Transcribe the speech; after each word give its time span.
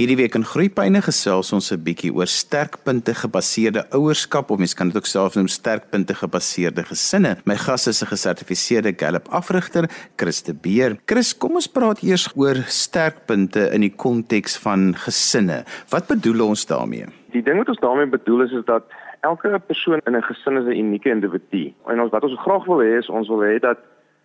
Hierdie 0.00 0.16
week 0.16 0.32
in 0.38 0.46
Groepyne 0.48 1.02
gesels 1.04 1.50
ons 1.52 1.66
'n 1.74 1.82
bietjie 1.84 2.08
oor 2.08 2.24
sterkpunte 2.24 3.12
gebaseerde 3.12 3.82
ouerskap 3.92 4.50
of 4.50 4.56
mens 4.56 4.72
kan 4.72 4.88
dit 4.88 4.96
ook 4.96 5.04
self 5.04 5.34
noem 5.36 5.46
sterkpunte 5.46 6.14
gebaseerde 6.14 6.84
gesinne. 6.88 7.36
My 7.44 7.56
gas 7.56 7.86
is 7.86 8.00
'n 8.00 8.06
gesertifiseerde 8.06 8.94
Gallup 8.96 9.28
afrigter, 9.28 9.90
Chris 10.16 10.42
de 10.42 10.54
Beer. 10.54 10.96
Chris, 11.04 11.36
kom 11.36 11.54
ons 11.54 11.68
praat 11.68 12.00
eers 12.02 12.32
oor 12.34 12.56
sterkpunte 12.66 13.68
in 13.74 13.80
die 13.82 13.92
konteks 13.94 14.56
van 14.56 14.94
gesinne. 14.96 15.64
Wat 15.90 16.06
bedoel 16.06 16.48
ons 16.48 16.64
daarmee? 16.64 17.04
Die 17.32 17.42
ding 17.42 17.58
wat 17.58 17.68
ons 17.68 17.80
daarmee 17.80 18.08
bedoel 18.08 18.44
is 18.44 18.52
is 18.52 18.64
dat 18.64 18.84
elke 19.20 19.60
persoon 19.66 20.00
in 20.06 20.16
'n 20.16 20.22
gesin 20.22 20.56
is 20.56 20.64
'n 20.64 20.78
unieke 20.80 21.10
individu. 21.10 21.74
En 21.86 22.00
ons 22.00 22.10
wat 22.10 22.24
ons 22.24 22.40
graag 22.40 22.64
wil 22.64 22.80
hê 22.80 22.96
is 22.98 23.08
ons 23.10 23.28
wil 23.28 23.42
hê 23.42 23.60
dat 23.60 23.76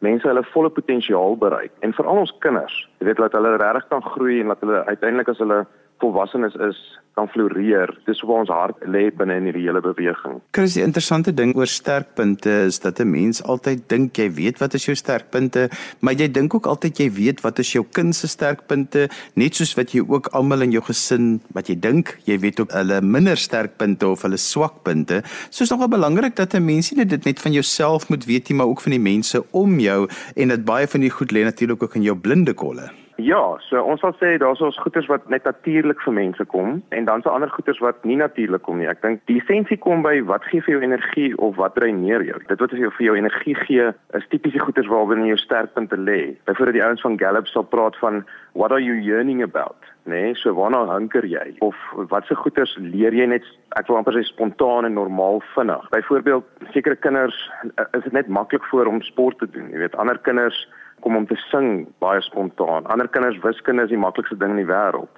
mense 0.03 0.27
hulle 0.27 0.43
volle 0.51 0.69
potensiaal 0.69 1.37
bereik. 1.37 1.71
En 1.79 1.93
veral 1.93 2.23
ons 2.25 2.33
kinders, 2.43 2.75
jy 2.99 3.07
weet 3.09 3.21
dat 3.23 3.35
hulle 3.37 3.55
regtig 3.61 3.87
kan 3.93 4.03
groei 4.03 4.41
en 4.41 4.53
dat 4.53 4.63
hulle 4.65 4.83
uiteindelik 4.85 5.31
as 5.31 5.41
hulle 5.43 5.65
volwassenes 5.99 6.55
is 6.55 6.79
kan 7.15 7.29
floreer. 7.31 7.91
Dis 8.05 8.21
waar 8.27 8.43
ons 8.43 8.51
hart 8.51 8.81
lê 8.91 9.07
binne 9.15 9.37
in 9.39 9.47
hierdie 9.47 9.63
hele 9.65 9.81
beweging. 9.83 10.41
Chris, 10.55 10.75
die 10.75 10.83
interessante 10.83 11.33
ding 11.35 11.53
oor 11.55 11.69
sterkpunte 11.69 12.51
is 12.67 12.79
dat 12.83 12.99
'n 12.99 13.09
mens 13.09 13.43
altyd 13.43 13.87
dink 13.89 14.17
jy 14.17 14.29
weet 14.31 14.59
wat 14.59 14.73
is 14.73 14.85
jou 14.85 14.95
sterkpunte, 14.95 15.69
maar 16.01 16.13
jy 16.13 16.27
dink 16.31 16.53
ook 16.53 16.65
altyd 16.65 16.99
jy 16.99 17.09
weet 17.11 17.41
wat 17.41 17.59
is 17.59 17.71
jou 17.71 17.85
kind 17.91 18.15
se 18.15 18.27
sterkpunte, 18.27 19.09
net 19.35 19.55
soos 19.55 19.73
wat 19.75 19.91
jy 19.91 20.03
ook 20.07 20.27
almal 20.27 20.61
in 20.61 20.71
jou 20.71 20.83
gesin 20.83 21.41
wat 21.53 21.67
jy 21.67 21.79
dink 21.79 22.17
jy 22.25 22.37
weet 22.39 22.59
ook 22.59 22.71
hulle 22.71 23.01
minder 23.01 23.37
sterkpunte 23.37 24.07
of 24.07 24.21
hulle 24.21 24.37
swakpunte. 24.37 25.23
So 25.49 25.63
is 25.63 25.71
nogal 25.71 25.87
belangrik 25.87 26.35
dat 26.35 26.53
'n 26.53 26.65
mens 26.65 26.91
nie 26.91 27.05
dit 27.05 27.25
net 27.25 27.39
van 27.39 27.51
jouself 27.51 28.09
moet 28.09 28.25
weet 28.25 28.49
nie, 28.49 28.57
maar 28.57 28.67
ook 28.67 28.81
van 28.81 28.91
die 28.91 28.99
mense 28.99 29.43
om 29.51 29.79
jou 29.79 30.07
en 30.35 30.47
dat 30.47 30.65
baie 30.65 30.87
van 30.87 31.01
die 31.01 31.09
goed 31.09 31.31
lê 31.31 31.43
natuurlik 31.43 31.83
ook 31.83 31.95
in 31.95 32.03
jou 32.03 32.15
blinde 32.15 32.53
kolle. 32.53 33.04
Ja, 33.17 33.55
so 33.69 33.79
ons 33.79 34.01
sal 34.03 34.11
sê 34.19 34.33
daar's 34.41 34.59
ons 34.65 34.77
goeders 34.83 35.07
wat 35.07 35.29
net 35.31 35.45
natuurlik 35.47 36.01
vir 36.03 36.15
mense 36.17 36.45
kom 36.51 36.81
en 36.95 37.05
dan 37.07 37.21
se 37.23 37.31
ander 37.31 37.49
goeders 37.49 37.79
wat 37.79 38.03
nie 38.03 38.17
natuurlik 38.19 38.65
kom 38.67 38.81
nie. 38.81 38.89
Ek 38.91 39.01
dink 39.05 39.23
die 39.31 39.37
essensie 39.39 39.77
kom 39.79 40.03
by 40.03 40.17
wat 40.27 40.43
gee 40.51 40.63
vir 40.65 40.75
jou 40.75 40.83
energie 40.83 41.29
of 41.39 41.55
wat 41.61 41.77
dreineer 41.79 42.25
jou. 42.27 42.41
Dit 42.49 42.59
wat 42.59 42.75
vir 42.75 42.83
jou 42.83 42.91
vir 42.97 43.07
jou 43.07 43.15
energie 43.21 43.55
gee, 43.63 43.87
is 44.19 44.29
tipiese 44.33 44.59
goeders 44.59 44.91
waarin 44.91 45.27
jou 45.29 45.39
sterkpunte 45.39 45.99
lê. 45.99 46.35
Byvoorbeeld 46.49 46.79
die 46.81 46.83
ouens 46.83 47.07
van 47.07 47.19
Gallup 47.23 47.47
sal 47.47 47.63
praat 47.63 47.95
van 48.03 48.25
what 48.59 48.75
are 48.75 48.83
you 48.83 48.99
yearning 48.99 49.43
about? 49.43 49.79
Nee, 50.05 50.35
so 50.35 50.51
waarna 50.53 50.83
hanker 50.91 51.25
jy? 51.25 51.55
Of 51.65 51.75
watse 52.11 52.35
goeders 52.35 52.75
leer 52.83 53.15
jy 53.15 53.25
net 53.31 53.47
ek 53.79 53.87
wil 53.87 54.01
amper 54.01 54.19
sê 54.19 54.25
spontaan 54.27 54.85
en 54.85 54.99
normaal 54.99 55.39
vinnig. 55.55 55.87
Byvoorbeeld 55.95 56.67
sekere 56.75 56.99
kinders 56.99 57.37
is 57.95 58.03
dit 58.03 58.13
net 58.13 58.27
maklik 58.27 58.67
vir 58.73 58.91
om 58.91 59.01
sport 59.07 59.39
te 59.39 59.47
doen. 59.47 59.71
Jy 59.71 59.87
weet, 59.87 59.95
ander 60.03 60.19
kinders 60.27 60.67
kom 61.03 61.15
om 61.15 61.27
te 61.27 61.37
sing 61.49 61.87
baie 62.03 62.21
spontaan. 62.21 62.87
Ander 62.91 63.07
kinders 63.07 63.41
wiskunde 63.43 63.83
is 63.83 63.93
die 63.93 64.01
maklikste 64.01 64.37
ding 64.37 64.55
in 64.55 64.63
die 64.63 64.71
wêreld. 64.71 65.11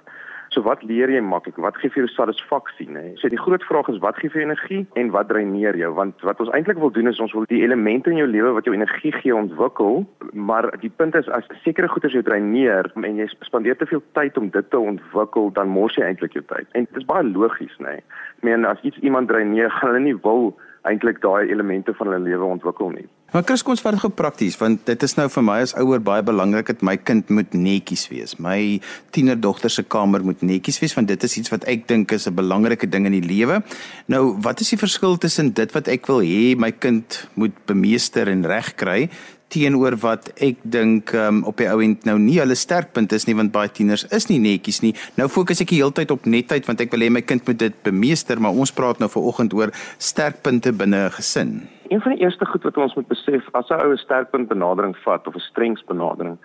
So 0.48 0.62
wat 0.64 0.82
leer 0.82 1.10
jy 1.12 1.20
maklik? 1.20 1.58
Wat 1.60 1.76
gee 1.76 1.90
vir 1.92 2.06
jou 2.06 2.10
satisfaksie, 2.14 2.86
nê? 2.88 3.02
Nee? 3.10 3.16
So 3.20 3.28
die 3.28 3.40
groot 3.40 3.64
vraag 3.68 3.90
is 3.92 4.00
wat 4.04 4.16
gee 4.20 4.32
vir 4.32 4.46
energie 4.46 4.80
en 5.00 5.10
wat 5.12 5.28
dreineer 5.28 5.76
jou? 5.76 5.90
Want 5.96 6.24
wat 6.24 6.40
ons 6.40 6.52
eintlik 6.56 6.80
wil 6.80 6.92
doen 6.94 7.10
is 7.10 7.20
ons 7.20 7.34
wil 7.36 7.44
die 7.50 7.60
elemente 7.66 8.10
in 8.12 8.20
jou 8.22 8.28
lewe 8.30 8.54
wat 8.56 8.68
jou 8.68 8.72
energie 8.76 9.12
gee 9.18 9.34
ontwikkel, 9.36 10.06
maar 10.32 10.70
die 10.80 10.92
punt 11.00 11.18
is 11.20 11.28
as 11.36 11.48
sekere 11.66 11.90
goeders 11.92 12.16
jou 12.16 12.24
dreineer 12.24 12.88
en 12.96 13.20
jy 13.20 13.28
spandeer 13.44 13.76
te 13.76 13.88
veel 13.90 14.02
tyd 14.16 14.40
om 14.40 14.48
dit 14.54 14.70
te 14.72 14.80
ontwikkel, 14.80 15.52
dan 15.58 15.68
mors 15.74 15.98
jy 16.00 16.08
eintlik 16.08 16.38
jou 16.38 16.44
tyd. 16.48 16.68
En 16.72 16.88
dit 16.88 17.02
is 17.02 17.08
baie 17.08 17.26
logies, 17.28 17.76
nê? 17.84 17.98
Nee? 17.98 18.06
Ek 18.38 18.48
meen 18.48 18.64
as 18.68 18.80
iets 18.88 19.04
iemand 19.04 19.28
dreineer, 19.28 19.70
gaan 19.76 19.92
hulle 19.92 20.06
nie 20.06 20.16
wil 20.24 20.54
eintlik 20.88 21.22
daai 21.22 21.50
elemente 21.52 21.94
van 21.94 22.10
hulle 22.10 22.24
lewe 22.30 22.44
ontwikkel 22.56 22.92
nie. 22.96 23.06
Maar 23.28 23.44
Chris, 23.44 23.60
kom 23.60 23.74
ons 23.74 23.82
vat 23.84 23.96
gou 24.00 24.08
prakties 24.16 24.56
want 24.56 24.86
dit 24.88 25.02
is 25.04 25.14
nou 25.18 25.26
vir 25.28 25.44
my 25.44 25.58
as 25.60 25.74
ouer 25.76 26.00
baie 26.00 26.24
belangrik 26.24 26.70
dat 26.70 26.84
my 26.86 26.94
kind 26.96 27.28
moet 27.28 27.52
netjies 27.52 28.06
wees. 28.08 28.38
My 28.40 28.80
tienerdogter 29.12 29.72
se 29.72 29.84
kamer 29.84 30.24
moet 30.24 30.40
netjies 30.40 30.80
wees 30.80 30.96
want 30.96 31.12
dit 31.12 31.26
is 31.28 31.36
iets 31.42 31.52
wat 31.52 31.66
ek 31.68 31.84
dink 31.92 32.12
is 32.16 32.26
'n 32.26 32.34
belangrike 32.34 32.88
ding 32.88 33.04
in 33.04 33.12
die 33.12 33.28
lewe. 33.28 33.62
Nou, 34.06 34.38
wat 34.40 34.60
is 34.60 34.70
die 34.70 34.80
verskil 34.80 35.18
tussen 35.18 35.52
dit 35.52 35.72
wat 35.72 35.88
ek 35.88 36.06
wil 36.06 36.24
hê 36.24 36.56
my 36.56 36.72
kind 36.72 37.28
moet 37.34 37.52
bemeester 37.66 38.28
en 38.28 38.46
regkry 38.46 39.10
teenoor 39.48 39.96
wat 40.02 40.28
ek 40.44 40.60
dink 40.62 41.12
um, 41.16 41.40
op 41.48 41.56
die 41.60 41.68
ou 41.70 41.80
end 41.84 42.04
nou 42.08 42.18
nie 42.20 42.38
hulle 42.40 42.56
sterkpunt 42.58 43.12
is 43.16 43.26
nie 43.28 43.36
want 43.38 43.52
baie 43.54 43.70
tieners 43.72 44.04
is 44.14 44.28
nie 44.28 44.38
netjies 44.42 44.82
nie. 44.84 44.94
Nou 45.16 45.28
fokus 45.32 45.62
ek 45.64 45.72
die 45.72 45.80
hele 45.80 45.94
tyd 45.96 46.12
op 46.14 46.28
netheid 46.28 46.68
want 46.68 46.80
ek 46.84 46.92
wil 46.92 47.06
hê 47.06 47.10
my 47.12 47.24
kind 47.24 47.46
moet 47.48 47.58
dit 47.58 47.82
bemeester, 47.86 48.40
maar 48.40 48.52
ons 48.52 48.74
praat 48.74 49.00
nou 49.00 49.08
vanoggend 49.12 49.56
oor 49.56 49.72
sterkpunte 49.98 50.72
binne 50.72 51.08
'n 51.08 51.16
gesin. 51.16 51.68
Een 51.88 52.00
van 52.00 52.12
die 52.12 52.20
eerste 52.20 52.44
goed 52.44 52.62
wat 52.62 52.76
ons 52.76 52.94
moet 52.94 53.08
besef 53.08 53.42
as 53.52 53.70
'n 53.70 53.80
ou 53.80 53.92
'n 53.92 54.04
sterkpunt 54.04 54.48
benadering 54.48 54.96
vat 55.04 55.26
of 55.26 55.34
'n 55.34 55.48
strengs 55.50 55.84
benadering 55.84 56.38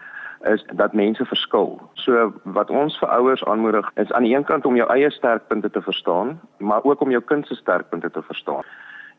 is 0.44 0.64
dat 0.76 0.94
mense 0.94 1.26
verskil. 1.26 1.80
So 1.94 2.34
wat 2.44 2.70
ons 2.70 2.98
vir 3.00 3.10
ouers 3.10 3.44
aanmoedig 3.44 3.90
is 3.96 4.12
aan 4.12 4.24
die 4.24 4.36
een 4.36 4.44
kant 4.44 4.66
om 4.66 4.76
jou 4.76 4.88
eie 4.92 5.12
sterkpunte 5.12 5.70
te 5.70 5.82
verstaan, 5.82 6.40
maar 6.58 6.84
ook 6.84 7.02
om 7.02 7.12
jou 7.12 7.22
kind 7.22 7.48
se 7.48 7.56
sterkpunte 7.56 8.12
te 8.12 8.22
verstaan. 8.22 8.64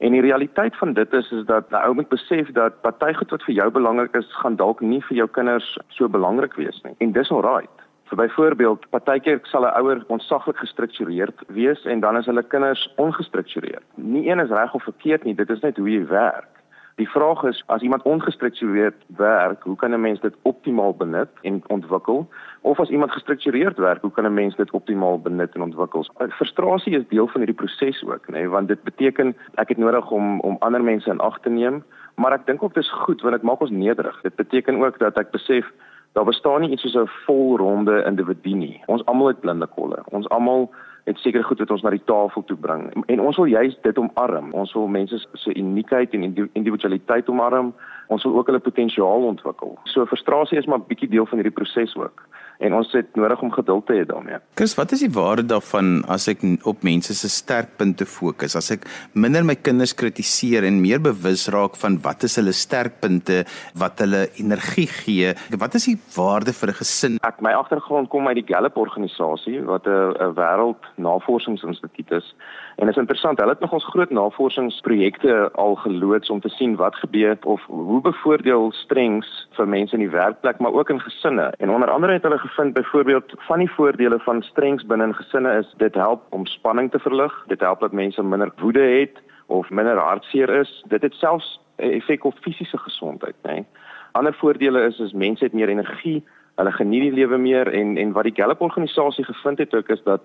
En 0.05 0.13
die 0.13 0.21
realiteit 0.21 0.77
van 0.77 0.93
dit 0.93 1.13
is 1.13 1.31
is 1.33 1.45
dat 1.45 1.71
'n 1.71 1.75
ou 1.75 1.95
moet 1.95 2.09
besef 2.09 2.51
dat 2.53 2.81
party 2.81 3.13
goed 3.13 3.31
wat 3.31 3.43
vir 3.43 3.55
jou 3.55 3.71
belangrik 3.71 4.15
is, 4.15 4.35
gaan 4.43 4.57
dalk 4.57 4.81
nie 4.81 5.03
vir 5.03 5.17
jou 5.17 5.29
kinders 5.29 5.79
so 5.89 6.09
belangrik 6.09 6.55
wees 6.55 6.81
nie. 6.83 6.95
En 6.99 7.13
dis 7.13 7.31
alright. 7.31 7.79
So 8.09 8.17
byvoorbeeld, 8.17 8.89
partykeer 8.91 9.39
sal 9.43 9.65
'n 9.65 9.77
ouer 9.81 10.05
onsaglik 10.07 10.57
gestruktureerd 10.57 11.43
wees 11.47 11.85
en 11.85 12.01
dan 12.01 12.17
is 12.17 12.27
hulle 12.27 12.43
kinders 12.43 12.93
ongestruktureerd. 12.97 13.85
Nie 13.95 14.31
een 14.31 14.41
is 14.41 14.51
reg 14.51 14.75
of 14.75 14.83
verkeerd 14.83 15.25
nie, 15.25 15.35
dit 15.35 15.51
is 15.51 15.61
net 15.61 15.77
hoe 15.77 15.91
jy 15.91 16.07
werk. 16.07 16.54
Die 16.95 17.09
vraag 17.09 17.43
is 17.43 17.63
as 17.67 17.83
iemand 17.83 18.03
ongestruktureerd 18.03 18.95
werk, 19.17 19.63
hoe 19.63 19.77
kan 19.77 19.91
'n 19.91 20.01
mens 20.01 20.21
dit 20.21 20.35
optimaal 20.43 20.95
benut 20.95 21.29
en 21.43 21.63
ontwikkel? 21.67 22.29
Of 22.61 22.81
as 22.81 22.89
iemand 22.89 23.13
gestruktureerd 23.13 23.79
werk, 23.79 24.01
hoe 24.01 24.11
kan 24.11 24.25
'n 24.25 24.35
mens 24.35 24.57
dit 24.57 24.71
optimaal 24.71 25.21
benut 25.21 25.55
en 25.55 25.63
ontwikkel? 25.63 26.07
Frustrasie 26.29 26.99
is 26.99 27.09
deel 27.09 27.27
van 27.27 27.41
hierdie 27.41 27.65
proses 27.65 28.05
ook, 28.05 28.27
nê, 28.27 28.33
nee, 28.33 28.49
want 28.49 28.69
dit 28.69 28.83
beteken 28.83 29.37
ek 29.55 29.69
het 29.69 29.79
nodig 29.79 30.11
om 30.11 30.41
om 30.41 30.57
ander 30.59 30.83
mense 30.83 31.11
in 31.11 31.21
ag 31.21 31.41
te 31.41 31.51
neem, 31.51 31.85
maar 32.15 32.33
ek 32.33 32.47
dink 32.47 32.63
ook 32.63 32.75
dis 32.75 32.91
goed 32.91 33.21
want 33.21 33.35
dit 33.35 33.43
maak 33.43 33.61
ons 33.61 33.71
nederig. 33.71 34.21
Dit 34.21 34.35
beteken 34.35 34.85
ook 34.85 34.99
dat 34.99 35.19
ek 35.19 35.31
besef 35.31 35.73
daar 36.13 36.25
bestaan 36.25 36.61
nie 36.61 36.71
iets 36.71 36.83
soos 36.83 36.95
'n 36.95 37.11
volronde 37.27 38.05
individu 38.07 38.55
nie. 38.55 38.83
Ons 38.87 39.05
almal 39.05 39.27
het 39.27 39.41
blinde 39.41 39.67
kolle. 39.67 40.03
Ons 40.05 40.29
almal 40.29 40.71
het 41.05 41.19
seker 41.19 41.45
goed 41.45 41.59
wat 41.59 41.71
ons 41.71 41.83
na 41.83 41.91
die 41.91 42.05
tafel 42.05 42.45
toe 42.45 42.57
bring. 42.57 43.05
En 43.07 43.21
ons 43.21 43.37
wil 43.37 43.45
juist 43.45 43.83
dit 43.83 43.99
omarm. 43.99 44.53
Ons 44.53 44.73
wil 44.73 44.87
mense 44.87 45.27
se 45.33 45.55
uniekheid 45.55 46.15
en 46.17 46.49
individualiteit 46.53 47.29
omarm. 47.29 47.75
Ons 48.07 48.23
wil 48.23 48.37
ook 48.37 48.47
hulle 48.47 48.59
potensiaal 48.59 49.27
ontwikkel. 49.29 49.79
So 49.85 50.07
frustrasie 50.07 50.59
is 50.59 50.67
maar 50.67 50.79
'n 50.79 50.89
bietjie 50.89 51.09
deel 51.09 51.27
van 51.27 51.39
hierdie 51.39 51.59
proses 51.61 51.97
ook 51.97 52.25
en 52.59 52.75
ons 52.75 52.93
het 52.93 53.17
nodig 53.19 53.43
om 53.43 53.53
geduld 53.53 53.87
te 53.87 53.97
hê 53.99 54.05
daarmee. 54.07 54.39
Chris, 54.55 54.75
wat 54.79 54.93
is 54.93 55.03
die 55.05 55.13
waarde 55.13 55.47
daarvan 55.51 56.05
as 56.11 56.29
ek 56.31 56.45
op 56.69 56.83
mense 56.87 57.15
se 57.15 57.29
sterkpunte 57.29 58.07
fokus? 58.07 58.57
As 58.57 58.71
ek 58.75 58.87
minder 59.13 59.45
my 59.47 59.57
kinders 59.59 59.95
kritiseer 59.95 60.67
en 60.69 60.81
meer 60.83 61.03
bewus 61.03 61.49
raak 61.55 61.79
van 61.81 61.99
wat 62.05 62.27
is 62.29 62.39
hulle 62.41 62.55
sterkpunte, 62.55 63.43
wat 63.81 64.03
hulle 64.05 64.27
energie 64.41 64.87
gee, 64.91 65.35
wat 65.59 65.75
is 65.75 65.89
die 65.91 65.99
waarde 66.17 66.53
vir 66.53 66.71
'n 66.71 66.81
gesin? 66.83 67.19
Ek 67.23 67.41
my 67.41 67.53
agtergrond 67.53 68.09
kom 68.09 68.29
uit 68.29 68.37
die 68.37 68.55
Gallup 68.55 68.77
organisasie 68.77 69.61
wat 69.63 69.87
'n 69.87 70.35
wêreld 70.35 70.83
navorsingsinstituut 70.97 72.11
is. 72.13 72.35
En 72.77 72.87
dit 72.87 72.95
is 72.95 73.01
interessant, 73.01 73.39
hulle 73.39 73.51
het 73.51 73.61
nog 73.61 73.73
ons 73.73 73.85
groot 73.85 74.11
navorsingsprojekte 74.11 75.51
al 75.53 75.75
geloods 75.75 76.31
om 76.31 76.41
te 76.41 76.49
sien 76.49 76.77
wat 76.77 76.97
gebeur 76.97 77.37
of 77.43 77.63
hoe 77.67 78.01
bevoordeel 78.01 78.73
strengs 78.73 79.49
vir 79.51 79.69
mense 79.69 79.95
in 79.95 80.03
die 80.03 80.11
werkplek, 80.11 80.59
maar 80.59 80.73
ook 80.73 80.91
in 80.91 81.01
gesinne. 81.01 81.53
En 81.59 81.71
onder 81.71 81.91
andere 81.91 82.13
het 82.13 82.23
hulle 82.23 82.39
gevind 82.39 82.75
byvoorbeeld 82.75 83.35
van 83.37 83.59
die 83.59 83.71
voordele 83.71 84.19
van 84.19 84.43
strengs 84.43 84.87
binne 84.87 85.05
in 85.05 85.15
gesinne 85.15 85.59
is 85.59 85.75
dit 85.77 85.95
help 85.95 86.27
om 86.31 86.47
spanning 86.47 86.91
te 86.91 86.99
verlig, 86.99 87.45
dit 87.47 87.61
help 87.61 87.81
dat 87.81 87.93
mense 87.93 88.23
minder 88.23 88.53
woede 88.57 88.83
het 88.83 89.23
of 89.47 89.71
minder 89.71 89.99
hartseer 89.99 90.49
is. 90.61 90.85
Dit 90.89 91.03
het 91.03 91.15
selfs 91.15 91.61
effek 91.77 92.25
op 92.25 92.39
fisiese 92.41 92.79
gesondheid, 92.79 93.37
nê. 93.43 93.53
Nee. 93.53 93.67
Ander 94.13 94.35
voordele 94.35 94.87
is 94.87 94.99
is 94.99 95.13
mense 95.13 95.45
het 95.45 95.53
meer 95.53 95.69
energie, 95.69 96.25
hulle 96.55 96.73
geniet 96.73 97.03
die 97.03 97.13
lewe 97.13 97.39
meer 97.39 97.73
en 97.73 97.97
en 97.97 98.13
wat 98.13 98.25
die 98.25 98.35
Gallup 98.35 98.61
organisasie 98.61 99.25
gevind 99.25 99.59
het 99.59 99.75
ook 99.75 99.89
is 99.89 100.03
dat 100.03 100.23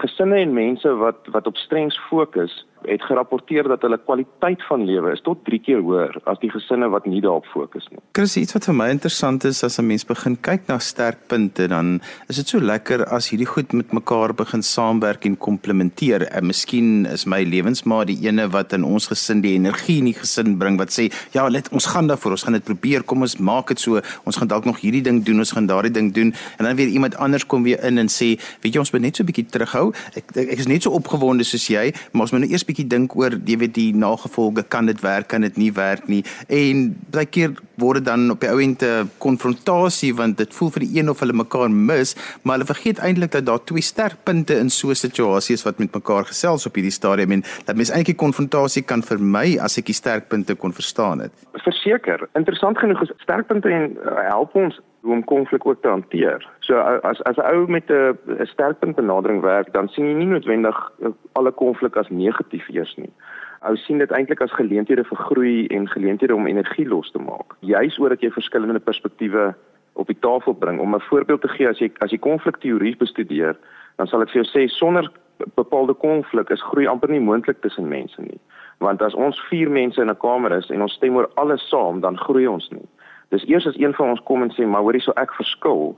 gesinne 0.00 0.36
en 0.40 0.52
mense 0.52 0.94
wat 0.96 1.26
wat 1.30 1.46
op 1.46 1.56
strengs 1.56 1.98
fokus 2.08 2.66
het 2.86 3.02
gerapporteer 3.02 3.68
dat 3.68 3.82
hulle 3.82 3.98
kwaliteit 4.04 4.62
van 4.68 4.84
lewe 4.84 5.12
is 5.12 5.22
tot 5.24 5.44
3 5.44 5.60
keer 5.64 5.80
hoër 5.84 6.18
as 6.30 6.38
die 6.42 6.50
gesinne 6.50 6.88
wat 6.92 7.06
nie 7.06 7.20
daarop 7.24 7.46
fokus 7.52 7.86
nie. 7.90 8.00
Chris, 8.16 8.36
iets 8.36 8.56
wat 8.56 8.68
vir 8.68 8.76
my 8.78 8.88
interessant 8.92 9.44
is 9.44 9.62
as 9.64 9.78
'n 9.78 9.86
mens 9.86 10.04
begin 10.04 10.36
kyk 10.36 10.68
na 10.68 10.78
sterkpunte, 10.78 11.68
dan 11.68 12.00
is 12.28 12.36
dit 12.36 12.48
so 12.48 12.58
lekker 12.58 13.04
as 13.06 13.30
hierdie 13.30 13.46
goed 13.46 13.72
met 13.72 13.92
mekaar 13.92 14.34
begin 14.34 14.62
saamwerk 14.62 15.24
en 15.24 15.36
komplementeer. 15.36 16.22
En 16.32 16.46
miskien 16.46 17.06
is 17.06 17.24
my 17.26 17.42
lewensmaat 17.42 18.06
die 18.06 18.18
ene 18.26 18.48
wat 18.48 18.72
in 18.72 18.84
ons 18.84 19.06
gesin 19.06 19.40
die 19.40 19.54
energie 19.54 19.98
in 19.98 20.04
die 20.04 20.18
gesin 20.18 20.58
bring 20.58 20.78
wat 20.78 20.90
sê, 20.90 21.12
"Ja, 21.32 21.48
let 21.48 21.68
ons 21.72 21.86
gaan 21.86 22.06
daarvoor, 22.06 22.30
ons 22.30 22.42
gaan 22.42 22.52
dit 22.52 22.64
probeer, 22.64 23.02
kom 23.02 23.20
ons 23.20 23.36
maak 23.36 23.68
dit 23.68 23.80
so. 23.80 24.00
Ons 24.24 24.36
gaan 24.36 24.48
dalk 24.48 24.64
nog 24.64 24.80
hierdie 24.80 25.02
ding 25.02 25.24
doen, 25.24 25.38
ons 25.38 25.52
gaan 25.52 25.66
daardie 25.66 25.92
ding 25.92 26.12
doen." 26.12 26.34
En 26.58 26.64
dan 26.64 26.76
weer 26.76 26.88
iemand 26.88 27.16
anders 27.16 27.46
kom 27.46 27.62
weer 27.62 27.84
in 27.84 27.98
en 27.98 28.08
sê, 28.08 28.38
"Weet 28.60 28.72
jy, 28.72 28.78
ons 28.78 28.92
moet 28.92 29.00
net 29.00 29.16
so 29.16 29.22
'n 29.22 29.26
bietjie 29.26 29.46
terughou. 29.46 29.92
Ek 30.14 30.24
ek 30.36 30.58
is 30.58 30.66
net 30.66 30.82
so 30.82 30.90
opgewonde 30.90 31.44
soos 31.44 31.66
jy, 31.66 31.92
maar 32.12 32.22
ons 32.22 32.32
moet 32.32 32.40
nou 32.40 32.50
eers 32.50 32.64
bietjie 32.74 32.90
dink 32.90 33.14
oor 33.16 33.38
jy 33.46 33.56
weet 33.62 33.74
die 33.76 33.92
nagevolge 33.94 34.64
kan 34.68 34.90
dit 34.90 35.00
werk 35.04 35.28
kan 35.30 35.46
dit 35.46 35.56
nie 35.60 35.70
werk 35.72 36.08
nie? 36.10 36.22
En 36.48 36.90
baie 37.14 37.26
keer 37.26 37.54
word 37.78 38.02
dit 38.02 38.08
dan 38.08 38.26
op 38.34 38.40
die 38.42 38.50
ou 38.50 38.58
end 38.62 38.82
'n 38.82 39.10
konfrontasie 39.18 40.14
want 40.14 40.38
dit 40.38 40.54
voel 40.54 40.70
vir 40.70 40.82
die 40.86 40.98
een 40.98 41.08
of 41.08 41.20
hulle 41.20 41.32
mekaar 41.32 41.70
mis 41.70 42.14
maar 42.42 42.58
hulle 42.58 42.66
vergeet 42.66 42.98
eintlik 42.98 43.32
dat 43.32 43.46
daar 43.46 43.64
twee 43.64 43.82
sterkpunte 43.82 44.58
in 44.58 44.70
so 44.70 44.90
'n 44.90 44.94
situasie 44.94 45.54
is 45.54 45.64
wat 45.64 45.78
met 45.78 45.94
mekaar 45.94 46.24
gesels 46.24 46.66
op 46.66 46.74
hierdie 46.74 46.92
stadium 46.92 47.30
en 47.30 47.42
dat 47.64 47.76
mens 47.76 47.90
eintlik 47.90 48.16
die 48.16 48.24
konfrontasie 48.24 48.82
kan 48.82 49.02
vermy 49.02 49.58
as 49.58 49.78
ek 49.78 49.86
die 49.86 49.94
sterkpunte 49.94 50.54
kon 50.54 50.72
verstaan 50.72 51.20
het. 51.20 51.32
Verseker 51.52 52.28
interessant 52.34 52.78
genoeg 52.78 53.02
is 53.02 53.12
sterkpunte 53.18 53.68
en 53.68 53.96
uh, 53.96 54.28
help 54.28 54.54
ons 54.54 54.80
hoe 55.04 55.12
om 55.12 55.24
konflik 55.24 55.66
ook 55.66 55.82
te 55.82 55.88
hanteer. 55.88 56.48
So 56.60 56.76
as 57.10 57.22
as 57.22 57.36
'n 57.36 57.48
ou 57.54 57.66
met 57.68 57.90
'n 57.90 58.16
sterkpunt 58.54 58.96
benadering 58.96 59.40
werk, 59.40 59.72
dan 59.72 59.88
sien 59.88 60.06
jy 60.06 60.14
nie 60.14 60.26
noodwendig 60.26 60.92
eh, 61.02 61.08
alle 61.32 61.52
konflik 61.52 61.96
as 61.96 62.08
negatief 62.08 62.68
eers 62.68 62.94
nie. 62.96 63.12
Ou 63.60 63.76
sien 63.76 63.98
dit 63.98 64.10
eintlik 64.10 64.40
as 64.40 64.52
geleenthede 64.52 65.04
vir 65.04 65.18
groei 65.18 65.66
en 65.66 65.88
geleenthede 65.88 66.34
om 66.34 66.46
energie 66.46 66.88
los 66.88 67.10
te 67.10 67.18
maak. 67.18 67.56
Juis 67.60 67.98
oor 67.98 68.08
dat 68.08 68.20
jy 68.20 68.30
verskillende 68.30 68.80
perspektiewe 68.80 69.54
op 69.92 70.06
die 70.06 70.18
tafel 70.20 70.52
bring. 70.52 70.80
Om 70.80 70.94
'n 70.94 71.00
voorbeeld 71.00 71.40
te 71.40 71.48
gee, 71.48 71.68
as 71.68 71.78
jy 71.78 71.90
as 71.98 72.10
jy 72.10 72.18
konflikteorie 72.18 72.96
bestudeer, 72.96 73.56
dan 73.96 74.06
sal 74.06 74.22
ek 74.22 74.30
vir 74.30 74.42
jou 74.42 74.50
sê 74.50 74.68
sonder 74.68 75.10
bepaalde 75.54 75.94
konflik 75.94 76.50
is 76.50 76.62
groei 76.62 76.86
amper 76.86 77.10
nie 77.10 77.20
moontlik 77.20 77.60
tussen 77.60 77.88
mense 77.88 78.22
nie. 78.22 78.40
Want 78.78 79.02
as 79.02 79.14
ons 79.14 79.40
4 79.48 79.70
mense 79.70 80.00
in 80.00 80.10
'n 80.10 80.16
kamer 80.16 80.52
is 80.52 80.70
en 80.70 80.82
ons 80.82 80.92
stem 80.92 81.16
oor 81.16 81.30
alles 81.34 81.68
saam, 81.68 82.00
dan 82.00 82.18
groei 82.18 82.46
ons 82.46 82.70
nie. 82.70 82.88
Dis 83.34 83.46
eers 83.50 83.66
as 83.66 83.78
een 83.78 83.94
van 83.98 84.12
ons 84.14 84.22
kom 84.28 84.42
en 84.42 84.52
sê 84.54 84.66
maar 84.66 84.84
hoorie 84.86 85.02
so 85.02 85.14
ek 85.18 85.32
verskil, 85.34 85.96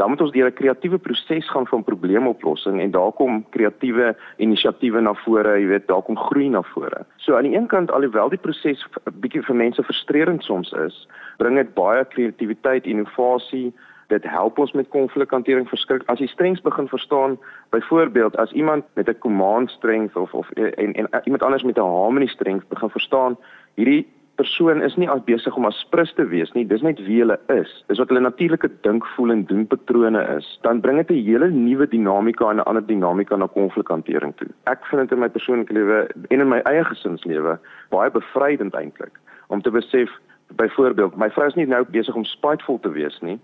dan 0.00 0.08
moet 0.08 0.22
ons 0.24 0.32
deur 0.32 0.48
'n 0.48 0.58
kreatiewe 0.60 0.98
proses 0.98 1.50
gaan 1.50 1.66
van 1.66 1.84
probleemoplossing 1.84 2.80
en 2.80 2.90
daar 2.90 3.12
kom 3.12 3.44
kreatiewe 3.50 4.16
inisiatiewe 4.38 5.00
na 5.00 5.14
vore, 5.24 5.60
jy 5.60 5.66
weet, 5.66 5.86
daar 5.86 6.02
kom 6.02 6.16
groei 6.16 6.48
na 6.48 6.62
vore. 6.62 7.04
So 7.16 7.36
aan 7.36 7.44
die 7.44 7.56
een 7.56 7.66
kant 7.66 7.90
alhoewel 7.90 8.28
die 8.28 8.38
proses 8.38 8.86
'n 9.06 9.20
bietjie 9.20 9.42
vir 9.42 9.56
mense 9.56 9.82
frustrerend 9.82 10.44
soms 10.44 10.72
is, 10.72 11.08
bring 11.36 11.56
dit 11.56 11.74
baie 11.74 12.04
kreatiwiteit, 12.04 12.86
innovasie, 12.86 13.72
dit 14.08 14.24
help 14.24 14.58
ons 14.58 14.72
met 14.72 14.88
konflikhantering 14.88 15.68
verskrik. 15.68 16.02
As 16.06 16.18
jy 16.18 16.26
strengs 16.26 16.60
begin 16.60 16.88
verstaan, 16.88 17.38
byvoorbeeld 17.70 18.36
as 18.36 18.52
iemand 18.52 18.84
met 18.94 19.08
'n 19.08 19.18
command 19.18 19.70
strength 19.70 20.16
of 20.16 20.32
of 20.34 20.50
en, 20.50 20.72
en, 20.92 21.10
en 21.10 21.20
iemand 21.24 21.42
anders 21.42 21.62
met 21.62 21.76
'n 21.76 21.80
harmony 21.80 22.26
strength 22.26 22.68
begin 22.68 22.90
verstaan, 22.90 23.36
hierdie 23.74 24.06
persoon 24.38 24.82
is 24.86 24.94
nie 24.96 25.08
besig 25.26 25.56
om 25.58 25.66
as 25.66 25.78
prins 25.90 26.12
te 26.14 26.24
wees 26.30 26.52
nie, 26.54 26.64
dis 26.70 26.82
net 26.86 27.00
wie 27.06 27.18
hulle 27.22 27.36
is. 27.50 27.70
Dis 27.90 27.98
wat 27.98 28.12
hulle 28.12 28.22
natuurlike 28.22 28.70
dink, 28.86 29.06
voel 29.16 29.34
en 29.34 29.44
doen 29.50 29.66
patrone 29.66 30.22
is. 30.36 30.46
Dan 30.62 30.80
bring 30.84 31.00
dit 31.02 31.10
'n 31.10 31.24
hele 31.26 31.50
nuwe 31.50 31.86
dinamika 31.88 32.50
en 32.50 32.60
'n 32.62 32.68
ander 32.70 32.86
dinamika 32.86 33.36
na 33.36 33.46
konflikhantering 33.46 34.36
toe. 34.36 34.48
Ek 34.66 34.86
vind 34.90 35.02
dit 35.02 35.12
in 35.12 35.18
my 35.18 35.28
persoonlike 35.28 35.72
lewe 35.72 36.08
en 36.30 36.40
in 36.40 36.48
my 36.48 36.60
eie 36.70 36.84
gesinslewe 36.84 37.58
baie 37.90 38.10
bevrydend 38.10 38.74
eintlik 38.74 39.18
om 39.48 39.62
te 39.62 39.70
besef 39.70 40.10
byvoorbeeld 40.56 41.16
my 41.16 41.30
vrou 41.30 41.46
is 41.46 41.54
nie 41.54 41.66
nou 41.66 41.84
besig 41.90 42.14
om 42.14 42.24
spiteful 42.24 42.78
te 42.80 42.90
wees 42.90 43.18
nie. 43.20 43.38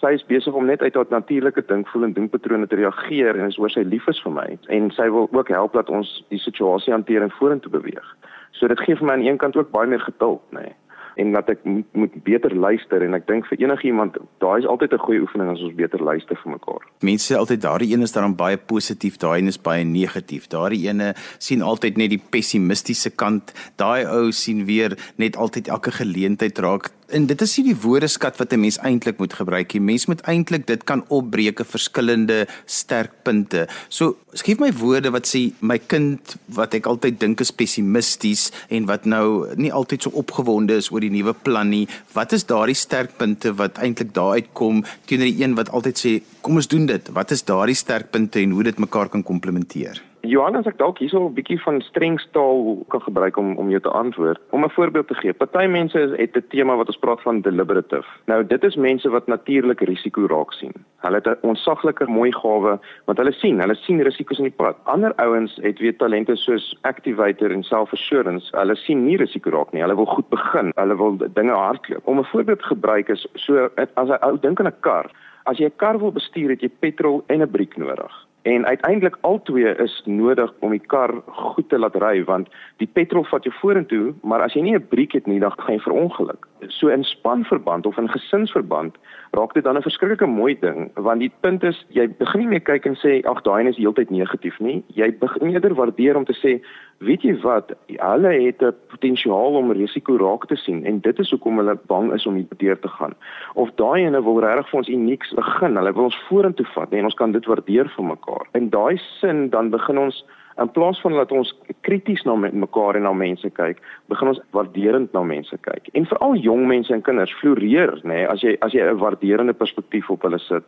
Sy 0.00 0.12
is 0.12 0.26
besig 0.28 0.54
om 0.54 0.66
net 0.66 0.82
uit 0.82 0.94
haar 0.94 1.06
natuurlike 1.08 1.62
dink, 1.66 1.88
voel 1.88 2.04
en 2.04 2.12
denkpatrone 2.12 2.66
te 2.66 2.76
reageer 2.76 3.36
en 3.36 3.46
is 3.46 3.58
oor 3.58 3.70
sy 3.70 3.80
lief 3.80 4.06
is 4.06 4.22
vir 4.22 4.32
my 4.32 4.58
en 4.68 4.90
sy 4.90 5.08
wil 5.10 5.28
ook 5.32 5.48
help 5.48 5.72
dat 5.72 5.88
ons 5.88 6.24
die 6.28 6.38
situasie 6.38 6.92
hanteer 6.92 7.22
en 7.22 7.30
vorentoe 7.30 7.72
beweeg. 7.72 8.16
So 8.56 8.68
dit 8.68 8.80
gee 8.80 8.96
vir 8.96 9.06
my 9.06 9.12
aan 9.12 9.26
een 9.26 9.38
kant 9.38 9.56
ook 9.56 9.70
baie 9.70 9.88
meer 9.88 10.00
geduld, 10.00 10.42
nê. 10.50 10.64
Nee. 10.64 10.74
En 11.16 11.32
dat 11.32 11.48
ek 11.48 11.62
moet, 11.64 11.86
moet 11.96 12.16
beter 12.26 12.52
luister 12.52 13.00
en 13.00 13.16
ek 13.16 13.24
dink 13.24 13.46
vir 13.48 13.62
enigiemand, 13.64 14.18
daai 14.44 14.58
is 14.60 14.66
altyd 14.68 14.92
'n 14.92 15.04
goeie 15.04 15.20
oefening 15.24 15.48
as 15.48 15.62
ons 15.64 15.74
beter 15.74 16.02
luister 16.02 16.36
vir 16.42 16.52
mekaar. 16.52 16.82
Mense 17.00 17.32
sê 17.32 17.38
altyd 17.38 17.62
daardie 17.62 17.92
een 17.92 18.02
is 18.04 18.12
dan 18.12 18.36
baie 18.36 18.56
positief, 18.56 19.16
daai 19.16 19.40
een 19.40 19.48
is 19.48 19.60
baie 19.60 19.84
negatief. 19.84 20.46
Daardie 20.46 20.88
ene 20.88 21.14
sien 21.38 21.62
altyd 21.62 21.96
net 21.96 22.10
die 22.10 22.20
pessimistiese 22.30 23.10
kant. 23.10 23.52
Daai 23.76 24.04
ou 24.04 24.30
sien 24.30 24.64
weer 24.66 24.92
net 25.16 25.36
altyd 25.36 25.68
elke 25.68 25.90
geleentheid 25.90 26.58
raak 26.58 26.90
en 27.08 27.26
dit 27.26 27.42
is 27.42 27.54
nie 27.58 27.68
die 27.68 27.80
woordeskat 27.82 28.38
wat 28.40 28.52
'n 28.52 28.60
mens 28.60 28.78
eintlik 28.78 29.18
moet 29.18 29.32
gebruik 29.32 29.72
nie. 29.72 29.80
Mens 29.80 30.06
moet 30.06 30.20
eintlik 30.20 30.66
dit 30.66 30.84
kan 30.84 31.04
opbreek 31.08 31.58
in 31.58 31.64
verskillende 31.64 32.46
sterkpunte. 32.66 33.68
So, 33.88 34.16
skryf 34.32 34.58
my 34.58 34.72
woorde 34.72 35.10
wat 35.10 35.26
sê 35.26 35.52
my 35.60 35.78
kind 35.78 36.36
wat 36.46 36.74
ek 36.74 36.86
altyd 36.86 37.20
dink 37.20 37.40
is 37.40 37.50
pessimisties 37.50 38.50
en 38.68 38.86
wat 38.86 39.04
nou 39.04 39.54
nie 39.56 39.72
altyd 39.72 40.02
so 40.02 40.10
opgewonde 40.10 40.74
is 40.76 40.90
oor 40.90 41.00
die 41.00 41.10
nuwe 41.10 41.32
plan 41.32 41.68
nie. 41.68 41.88
Wat 42.12 42.32
is 42.32 42.44
daardie 42.44 42.74
sterkpunte 42.74 43.54
wat 43.54 43.78
eintlik 43.78 44.12
daar 44.14 44.32
uitkom 44.32 44.84
teenoor 45.06 45.26
die 45.26 45.42
een 45.42 45.54
wat 45.54 45.70
altyd 45.70 45.98
sê 45.98 46.22
kom 46.40 46.56
ons 46.56 46.68
doen 46.68 46.86
dit. 46.86 47.08
Wat 47.12 47.30
is 47.30 47.42
daardie 47.42 47.74
sterkpunte 47.74 48.40
en 48.40 48.50
hoe 48.50 48.62
dit 48.62 48.78
mekaar 48.78 49.08
kan 49.08 49.22
komplementeer? 49.22 50.02
Johannes 50.26 50.66
ek 50.66 50.78
dalk 50.78 50.98
hierso 50.98 51.20
'n 51.26 51.34
bietjie 51.34 51.58
van 51.62 51.80
strengstaal 51.80 52.84
kan 52.88 53.02
gebruik 53.02 53.36
om 53.36 53.56
om 53.56 53.70
jou 53.70 53.80
te 53.80 53.90
antwoord. 53.90 54.40
Om 54.50 54.64
'n 54.64 54.70
voorbeeld 54.70 55.08
te 55.08 55.14
gee. 55.14 55.32
Party 55.32 55.66
mense 55.66 55.98
het 55.98 56.36
'n 56.36 56.44
tema 56.48 56.76
wat 56.76 56.86
ons 56.86 56.98
praat 56.98 57.22
van 57.22 57.40
deliberative. 57.40 58.06
Nou 58.26 58.46
dit 58.46 58.64
is 58.64 58.76
mense 58.76 59.08
wat 59.08 59.26
natuurlik 59.26 59.80
risiko 59.80 60.26
raak 60.26 60.52
sien. 60.52 60.72
Hulle 60.98 61.16
het 61.16 61.26
'n 61.26 61.46
onsagliker 61.46 62.08
mooi 62.10 62.32
gawe 62.32 62.78
want 63.06 63.18
hulle 63.18 63.32
sien, 63.32 63.60
hulle 63.60 63.74
sien 63.74 64.02
risiko's 64.02 64.38
in 64.38 64.50
die 64.50 64.56
pad. 64.56 64.76
Ander 64.84 65.12
ouens 65.14 65.58
het 65.62 65.78
weer 65.78 65.96
talente 65.96 66.36
soos 66.36 66.78
activator 66.82 67.50
en 67.50 67.62
self-assurance. 67.62 68.56
Hulle 68.56 68.76
sien 68.76 69.04
nie 69.04 69.16
risiko 69.16 69.50
raak 69.50 69.72
nie. 69.72 69.82
Hulle 69.82 69.96
wil 69.96 70.06
goed 70.06 70.28
begin. 70.28 70.72
Hulle 70.74 70.96
wil 70.96 71.16
dinge 71.32 71.52
hardloop. 71.52 72.06
Om 72.06 72.18
'n 72.18 72.24
voorbeeld 72.24 72.58
te 72.58 72.66
gebruik 72.66 73.08
is 73.08 73.26
so 73.34 73.68
as 73.94 74.08
'n 74.08 74.24
ou 74.24 74.38
dink 74.38 74.60
aan 74.60 74.66
'n 74.66 74.80
kar. 74.80 75.10
As 75.44 75.58
jy 75.58 75.66
'n 75.66 75.76
kar 75.76 75.98
wil 75.98 76.12
bestuur, 76.12 76.50
het 76.50 76.60
jy 76.60 76.68
petrol 76.68 77.24
en 77.26 77.42
'n 77.42 77.50
briek 77.50 77.76
nodig. 77.76 78.25
En 78.46 78.66
uiteindelik 78.66 79.16
albei 79.20 79.64
is 79.82 80.02
nodig 80.04 80.52
om 80.58 80.70
die 80.70 80.82
kar 80.86 81.10
goed 81.26 81.68
te 81.68 81.78
laat 81.78 81.96
ry 81.98 82.20
want 82.28 82.50
die 82.78 82.86
petrol 82.86 83.24
vat 83.26 83.42
jou 83.42 83.50
vorentoe, 83.58 84.12
maar 84.22 84.44
as 84.44 84.54
jy 84.54 84.62
nie 84.62 84.74
'n 84.76 84.86
briek 84.88 85.16
het 85.18 85.26
nie, 85.26 85.40
dan 85.40 85.50
gaan 85.50 85.74
jy 85.74 85.80
verongeluk. 85.80 86.46
So 86.68 86.88
in 86.88 87.04
spanverband 87.04 87.86
of 87.86 87.98
in 87.98 88.08
gesinsverband 88.08 88.94
raak 89.30 89.54
dit 89.54 89.64
dan 89.64 89.76
'n 89.76 89.82
verskriklike 89.82 90.26
mooi 90.26 90.54
ding 90.60 90.90
want 90.94 91.20
die 91.20 91.32
punt 91.40 91.62
is 91.62 91.86
jy 91.88 92.06
begin 92.08 92.40
nie 92.40 92.48
meer 92.48 92.60
kyk 92.60 92.86
en 92.86 92.94
sê 92.94 93.24
ag 93.24 93.42
daai 93.42 93.66
is 93.66 93.76
heeltyd 93.76 94.10
negatief 94.10 94.60
nie. 94.60 94.84
Jy 94.94 95.18
begin 95.18 95.50
eerder 95.50 95.74
waardeer 95.74 96.16
om 96.16 96.24
te 96.24 96.38
sê 96.42 96.62
weet 96.98 97.22
jy 97.22 97.34
wat 97.42 97.72
hulle 97.86 98.32
het 98.46 98.62
'n 98.62 98.74
potensiaal 98.88 99.56
om 99.60 99.72
risiko 99.72 100.16
raak 100.16 100.46
te 100.46 100.56
sien 100.56 100.84
en 100.84 101.00
dit 101.00 101.18
is 101.18 101.30
hoekom 101.30 101.56
hulle 101.56 101.78
bang 101.86 102.12
is 102.12 102.26
om 102.26 102.34
hierdeur 102.34 102.78
te 102.78 102.88
gaan. 102.88 103.14
Of 103.54 103.70
daai 103.74 104.06
ene 104.06 104.22
wil 104.22 104.40
regtig 104.40 104.68
vir 104.70 104.78
ons 104.78 104.88
unieks 104.88 105.34
begin. 105.34 105.76
Hulle 105.76 105.92
wil 105.92 106.04
ons 106.04 106.24
vorentoe 106.28 106.66
vat 106.74 106.92
en 106.92 107.04
ons 107.04 107.14
kan 107.14 107.32
dit 107.32 107.46
waardeer 107.46 107.88
vir 107.88 108.04
mekaar. 108.04 108.46
In 108.52 108.70
daai 108.70 108.96
sin 109.20 109.48
dan 109.50 109.70
begin 109.70 109.98
ons 109.98 110.24
in 110.56 110.70
plaas 110.70 111.00
van 111.00 111.12
dat 111.12 111.32
ons 111.32 111.54
krities 111.80 112.22
na 112.24 112.34
mekaar 112.34 112.96
en 112.96 113.02
na 113.02 113.12
mense 113.12 113.50
kyk, 113.50 113.80
begin 114.08 114.28
ons 114.28 114.40
waarderend 114.50 115.12
na 115.12 115.22
mense 115.22 115.58
kyk. 115.60 115.88
En 115.92 116.06
veral 116.06 116.34
jong 116.34 116.66
mense 116.66 116.92
en 116.94 117.02
kinders 117.02 117.34
floreer, 117.40 117.92
nê, 118.04 118.14
nee, 118.14 118.26
as 118.26 118.40
jy 118.40 118.56
as 118.60 118.72
jy 118.72 118.80
'n 118.80 118.98
waarderende 118.98 119.52
perspektief 119.52 120.10
op 120.10 120.22
hulle 120.22 120.38
sit 120.38 120.64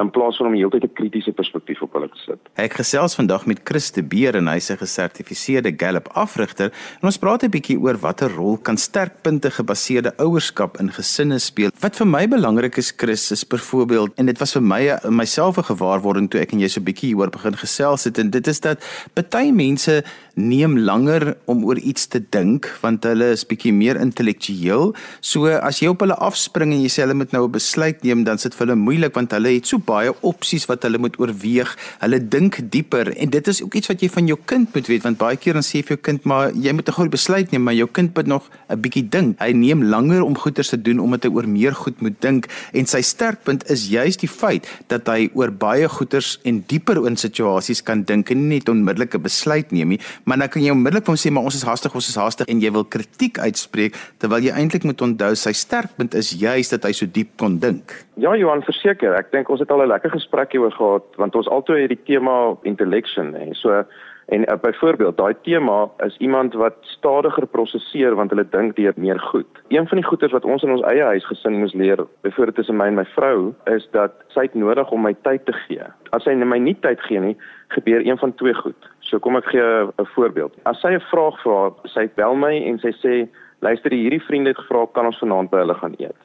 in 0.00 0.10
plaas 0.10 0.36
van 0.36 0.46
om 0.46 0.54
heeltyd 0.54 0.84
'n 0.84 0.92
kritiese 0.92 1.32
perspektief 1.32 1.82
op 1.82 1.92
hulle 1.92 2.08
te 2.08 2.18
sit. 2.26 2.38
Ek 2.54 2.72
gesels 2.72 3.14
vandag 3.14 3.46
met 3.46 3.60
Chris 3.64 3.90
de 3.90 4.02
Beer 4.02 4.34
en 4.34 4.46
hy's 4.46 4.70
'n 4.70 4.76
gesertifiseerde 4.76 5.74
Gallup 5.76 6.08
afrigter 6.08 6.72
en 7.00 7.06
ons 7.06 7.18
praat 7.18 7.42
'n 7.42 7.50
bietjie 7.50 7.78
oor 7.78 7.98
watter 7.98 8.30
rol 8.30 8.56
kan 8.56 8.76
sterkpunte 8.76 9.50
gebaseerde 9.50 10.12
ouerskap 10.16 10.78
in 10.78 10.92
gesinne 10.92 11.38
speel. 11.38 11.70
Wat 11.80 11.96
vir 11.96 12.06
my 12.06 12.28
belangrik 12.28 12.76
is 12.76 12.92
Chris 12.96 13.30
is 13.30 13.46
byvoorbeeld 13.46 14.14
en 14.16 14.26
dit 14.26 14.38
was 14.38 14.52
vir 14.52 14.62
my 14.62 14.98
myself 15.08 15.58
'n 15.58 15.76
gewaarwording 15.76 16.30
toe 16.30 16.40
ek 16.40 16.52
en 16.52 16.60
jy 16.60 16.68
so 16.68 16.80
'n 16.80 16.84
bietjie 16.84 17.08
hieroor 17.08 17.30
begin 17.30 17.56
gesels 17.56 18.04
het 18.04 18.18
en 18.18 18.30
dit 18.30 18.46
is 18.46 18.60
dat 18.60 18.84
baie 19.30 19.52
mense 19.52 20.04
neem 20.34 20.78
langer 20.78 21.36
om 21.44 21.64
oor 21.68 21.78
iets 21.78 22.06
te 22.08 22.20
dink 22.32 22.66
want 22.80 23.04
hulle 23.04 23.32
is 23.34 23.44
bietjie 23.46 23.72
meer 23.76 23.98
intellektueel. 24.00 24.92
So 25.20 25.50
as 25.52 25.82
jy 25.82 25.90
op 25.92 26.00
hulle 26.04 26.16
afspring 26.16 26.72
en 26.72 26.80
jy 26.80 26.88
sê 26.92 27.04
hulle 27.04 27.16
moet 27.18 27.32
nou 27.32 27.44
'n 27.46 27.52
besluit 27.52 28.02
neem, 28.02 28.24
dan 28.24 28.38
sit 28.38 28.54
hulle 28.54 28.74
moeilik 28.74 29.14
want 29.14 29.32
hulle 29.32 29.52
het 29.52 29.66
so 29.66 29.78
baie 29.78 30.12
opsies 30.22 30.66
wat 30.66 30.82
hulle 30.82 30.98
moet 30.98 31.18
oorweeg. 31.20 31.76
Hulle 32.00 32.18
dink 32.18 32.60
dieper 32.70 33.12
en 33.16 33.30
dit 33.30 33.48
is 33.48 33.62
ook 33.62 33.74
iets 33.74 33.88
wat 33.88 34.00
jy 34.00 34.08
van 34.08 34.26
jou 34.26 34.38
kind 34.46 34.74
moet 34.74 34.86
weet 34.86 35.02
want 35.02 35.18
baie 35.18 35.36
keer 35.36 35.54
dan 35.54 35.62
sê 35.62 35.78
jy 35.78 35.82
vir 35.82 35.96
jou 35.96 36.02
kind 36.02 36.24
maar 36.24 36.52
jy 36.52 36.72
moet 36.72 36.88
'n 36.88 36.92
goeie 36.92 37.10
besluit 37.10 37.52
neem 37.52 37.62
maar 37.62 37.74
jou 37.74 37.88
kind 37.92 38.14
moet 38.14 38.26
nog 38.26 38.48
'n 38.70 38.80
bietjie 38.80 39.08
dink. 39.08 39.38
Hy 39.38 39.52
neem 39.52 39.82
langer 39.84 40.22
om 40.22 40.34
goeie 40.34 40.54
te 40.54 40.82
doen 40.82 40.98
omdat 40.98 41.24
hy 41.24 41.30
oor 41.30 41.48
meer 41.48 41.74
goed 41.74 42.00
moet 42.00 42.20
dink 42.20 42.48
en 42.72 42.86
sy 42.86 43.02
sterkpunt 43.02 43.70
is 43.70 43.88
juist 43.88 44.20
die 44.20 44.28
feit 44.28 44.66
dat 44.88 45.06
hy 45.06 45.30
oor 45.34 45.50
baie 45.50 45.88
goeters 45.88 46.38
en 46.44 46.64
dieper 46.66 47.06
in 47.06 47.16
situasies 47.16 47.82
kan 47.82 48.02
dink 48.04 48.30
en 48.30 48.48
nie 48.48 48.62
net 48.62 48.70
onmiddellike 48.72 49.20
besluit 49.22 49.72
neem 49.74 49.94
nie, 49.94 50.00
maar 50.24 50.38
dan 50.38 50.48
kan 50.48 50.62
jy 50.62 50.70
onmiddellik 50.74 51.04
van 51.08 51.18
sê 51.20 51.30
maar 51.30 51.46
ons 51.48 51.58
is 51.58 51.66
haastig, 51.66 51.94
ons 51.94 52.08
is 52.08 52.18
haastig 52.18 52.46
en 52.52 52.60
jy 52.62 52.70
wil 52.74 52.84
kritiek 52.84 53.38
uitspreek 53.38 53.96
terwyl 54.22 54.44
jy 54.44 54.54
eintlik 54.54 54.84
moet 54.88 55.02
onthou 55.02 55.34
sy 55.38 55.52
sterkpunt 55.52 56.14
is 56.14 56.32
juist 56.38 56.74
dat 56.76 56.84
hy 56.88 56.92
so 56.92 57.06
diep 57.06 57.34
kon 57.40 57.58
dink. 57.58 57.96
Ja 58.16 58.36
Johan, 58.36 58.62
verseker, 58.66 59.16
ek 59.18 59.32
dink 59.32 59.50
ons 59.50 59.60
het 59.60 59.70
al 59.70 59.82
'n 59.82 59.92
lekker 59.94 60.10
gesprek 60.10 60.52
hieroor 60.52 60.72
gehad 60.72 61.04
want 61.16 61.34
ons 61.34 61.48
altoe 61.48 61.80
het 61.80 61.88
die 61.88 62.04
tema 62.06 62.56
intellection 62.62 63.34
hè. 63.34 63.54
So 63.54 63.84
En 64.26 64.40
uh, 64.52 64.58
byvoorbeeld, 64.60 65.16
daai 65.16 65.34
tema 65.42 65.90
is 65.98 66.16
iemand 66.16 66.54
wat 66.54 66.74
stadiger 66.80 67.46
prosesseer 67.46 68.14
want 68.14 68.30
hulle 68.30 68.46
dink 68.48 68.76
het 68.76 68.96
meer 68.96 69.20
goed. 69.20 69.62
Een 69.68 69.88
van 69.88 69.98
die 69.98 70.06
goeters 70.06 70.32
wat 70.32 70.44
ons 70.44 70.62
in 70.62 70.70
ons 70.70 70.84
eie 70.90 71.02
huisgesin 71.02 71.58
moes 71.58 71.72
leer, 71.72 72.06
byvoorbeeld 72.20 72.56
tussen 72.56 72.76
my 72.76 72.86
en 72.86 72.94
my 72.94 73.04
vrou, 73.04 73.52
is 73.64 73.88
dat 73.90 74.14
sy 74.28 74.46
het 74.46 74.54
nodig 74.54 74.90
om 74.90 75.02
my 75.02 75.14
tyd 75.26 75.44
te 75.44 75.52
gee. 75.66 75.84
As 76.10 76.22
sy 76.22 76.34
my 76.34 76.58
nie 76.58 76.76
tyd 76.80 77.00
gee 77.08 77.20
nie, 77.20 77.36
gebeur 77.74 78.06
een 78.06 78.18
van 78.18 78.34
twee 78.34 78.54
goed. 78.54 78.90
So 79.00 79.18
kom 79.18 79.36
ek 79.36 79.50
gee 79.52 79.62
'n 79.62 80.06
voorbeeld. 80.14 80.54
As 80.62 80.80
sy 80.80 80.94
'n 80.94 81.06
vraag 81.10 81.42
vra, 81.42 81.72
sy 81.84 82.08
bel 82.14 82.34
my 82.34 82.54
en 82.66 82.78
sy 82.78 82.92
sê, 83.02 83.28
"Luister, 83.60 83.90
hierdie 83.90 84.22
vriende 84.22 84.50
het 84.50 84.58
gevra 84.58 84.86
kan 84.92 85.06
ons 85.06 85.18
vanaand 85.18 85.50
by 85.50 85.58
hulle 85.58 85.74
gaan 85.74 85.94
eet." 85.98 86.20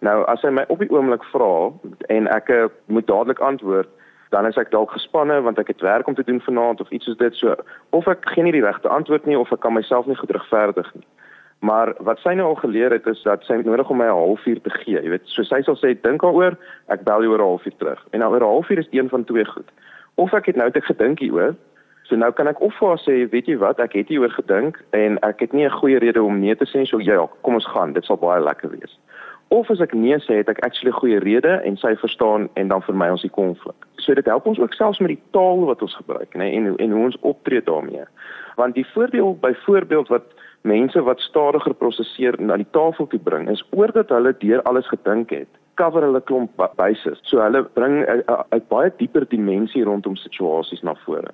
Nou, 0.00 0.24
as 0.26 0.40
sy 0.40 0.50
my 0.50 0.64
op 0.68 0.78
die 0.78 0.90
oomblik 0.90 1.24
vra 1.24 1.72
en 2.08 2.28
ek 2.28 2.48
eh, 2.48 2.66
moet 2.86 3.06
dadelik 3.06 3.38
antwoord, 3.38 3.88
dan 4.28 4.46
is 4.46 4.56
ek 4.56 4.70
dalk 4.70 4.90
gespanne 4.90 5.40
want 5.42 5.58
ek 5.58 5.72
het 5.72 5.80
werk 5.80 6.06
om 6.06 6.14
te 6.14 6.24
doen 6.24 6.40
vanaand 6.40 6.80
of 6.80 6.90
iets 6.90 7.04
soos 7.08 7.16
dit 7.16 7.34
so 7.34 7.54
of 7.96 8.08
ek 8.08 8.26
gee 8.34 8.44
nie 8.44 8.52
die 8.52 8.64
regte 8.64 8.88
antwoord 8.88 9.26
nie 9.26 9.38
of 9.38 9.52
ek 9.52 9.60
kan 9.64 9.76
myself 9.76 10.06
nie 10.06 10.18
goed 10.18 10.30
regverdig 10.36 10.90
nie. 10.94 11.06
Maar 11.58 11.94
wat 12.06 12.20
sy 12.22 12.36
nou 12.38 12.52
al 12.52 12.60
geleer 12.60 12.94
het 12.94 13.06
is 13.10 13.22
dat 13.26 13.42
sy 13.46 13.56
nodig 13.64 13.88
om 13.90 13.98
my 13.98 14.06
'n 14.06 14.18
halfuur 14.20 14.60
te 14.62 14.70
gee, 14.70 15.00
jy 15.02 15.10
weet. 15.10 15.26
So 15.26 15.42
sy 15.42 15.62
sal 15.62 15.76
sê 15.76 15.94
dink 16.00 16.22
daaroor, 16.22 16.56
ek 16.88 17.04
bel 17.04 17.22
jou 17.22 17.32
oor 17.32 17.42
'n 17.42 17.50
halfuur 17.50 17.76
terug. 17.78 18.04
En 18.12 18.20
nou 18.20 18.30
oor 18.30 18.40
'n 18.40 18.52
halfuur 18.54 18.78
is 18.78 18.88
een 18.90 19.08
van 19.08 19.24
twee 19.24 19.44
goed. 19.44 19.70
Of 20.14 20.34
ek 20.34 20.46
het 20.46 20.56
nou 20.56 20.70
te 20.70 20.80
gedink 20.80 21.18
hieroor. 21.18 21.54
So 22.02 22.16
nou 22.16 22.32
kan 22.32 22.48
ek 22.48 22.60
of 22.60 22.74
vir 22.78 22.88
haar 22.88 22.98
sê, 22.98 23.30
weet 23.30 23.46
jy 23.46 23.56
wat, 23.58 23.80
ek 23.80 23.92
het 23.92 24.08
hieroor 24.08 24.30
gedink 24.30 24.78
en 24.90 25.18
ek 25.18 25.40
het 25.40 25.52
nie 25.52 25.64
'n 25.64 25.78
goeie 25.80 25.98
rede 25.98 26.22
om 26.22 26.40
nee 26.40 26.56
te 26.56 26.64
sê 26.64 26.78
nie, 26.78 26.86
so 26.86 27.00
ja, 27.00 27.26
kom 27.42 27.54
ons 27.54 27.66
gaan, 27.66 27.92
dit 27.92 28.04
sal 28.04 28.16
baie 28.16 28.40
lekker 28.40 28.70
wees 28.70 28.98
of 29.48 29.70
as 29.70 29.80
ek 29.80 29.94
nee 29.96 30.16
sê 30.24 30.40
het 30.40 30.50
ek 30.52 30.60
actually 30.66 30.92
goeie 30.92 31.20
rede 31.24 31.60
en 31.64 31.76
sy 31.80 31.94
verstaan 32.00 32.48
en 32.60 32.68
dan 32.68 32.84
vir 32.84 32.96
my 33.00 33.08
ons 33.14 33.24
die 33.24 33.32
konflik. 33.32 33.86
So 34.08 34.14
dit 34.16 34.24
help 34.24 34.46
ons 34.48 34.58
ook 34.58 34.72
selfs 34.72 34.98
met 35.04 35.10
die 35.12 35.22
taal 35.36 35.66
wat 35.68 35.82
ons 35.84 35.94
gebruik, 36.00 36.32
nê, 36.40 36.46
en 36.56 36.70
en 36.80 36.92
hoe 36.96 37.04
ons 37.10 37.18
optree 37.28 37.60
daarmee. 37.62 38.06
Want 38.56 38.74
die 38.74 38.86
voorbeeld 38.94 39.40
byvoorbeeld 39.40 40.08
wat 40.08 40.30
mense 40.62 41.02
wat 41.02 41.20
stadiger 41.20 41.74
prosesseer 41.74 42.38
na 42.40 42.56
die 42.56 42.70
tafel 42.70 43.06
toe 43.06 43.20
bring 43.20 43.50
is 43.52 43.60
oordat 43.76 44.08
hulle 44.08 44.32
deur 44.40 44.62
alles 44.62 44.88
gedink 44.88 45.30
het 45.30 45.60
cover 45.78 46.02
hulle 46.02 46.20
klomp 46.20 46.56
bases. 46.80 47.20
So 47.22 47.38
hulle 47.44 47.62
bring 47.76 48.00
'n 48.08 48.64
baie 48.68 48.90
dieper 48.96 49.28
dimensie 49.28 49.84
rondom 49.84 50.16
situasies 50.16 50.82
na 50.82 50.94
vore. 51.04 51.30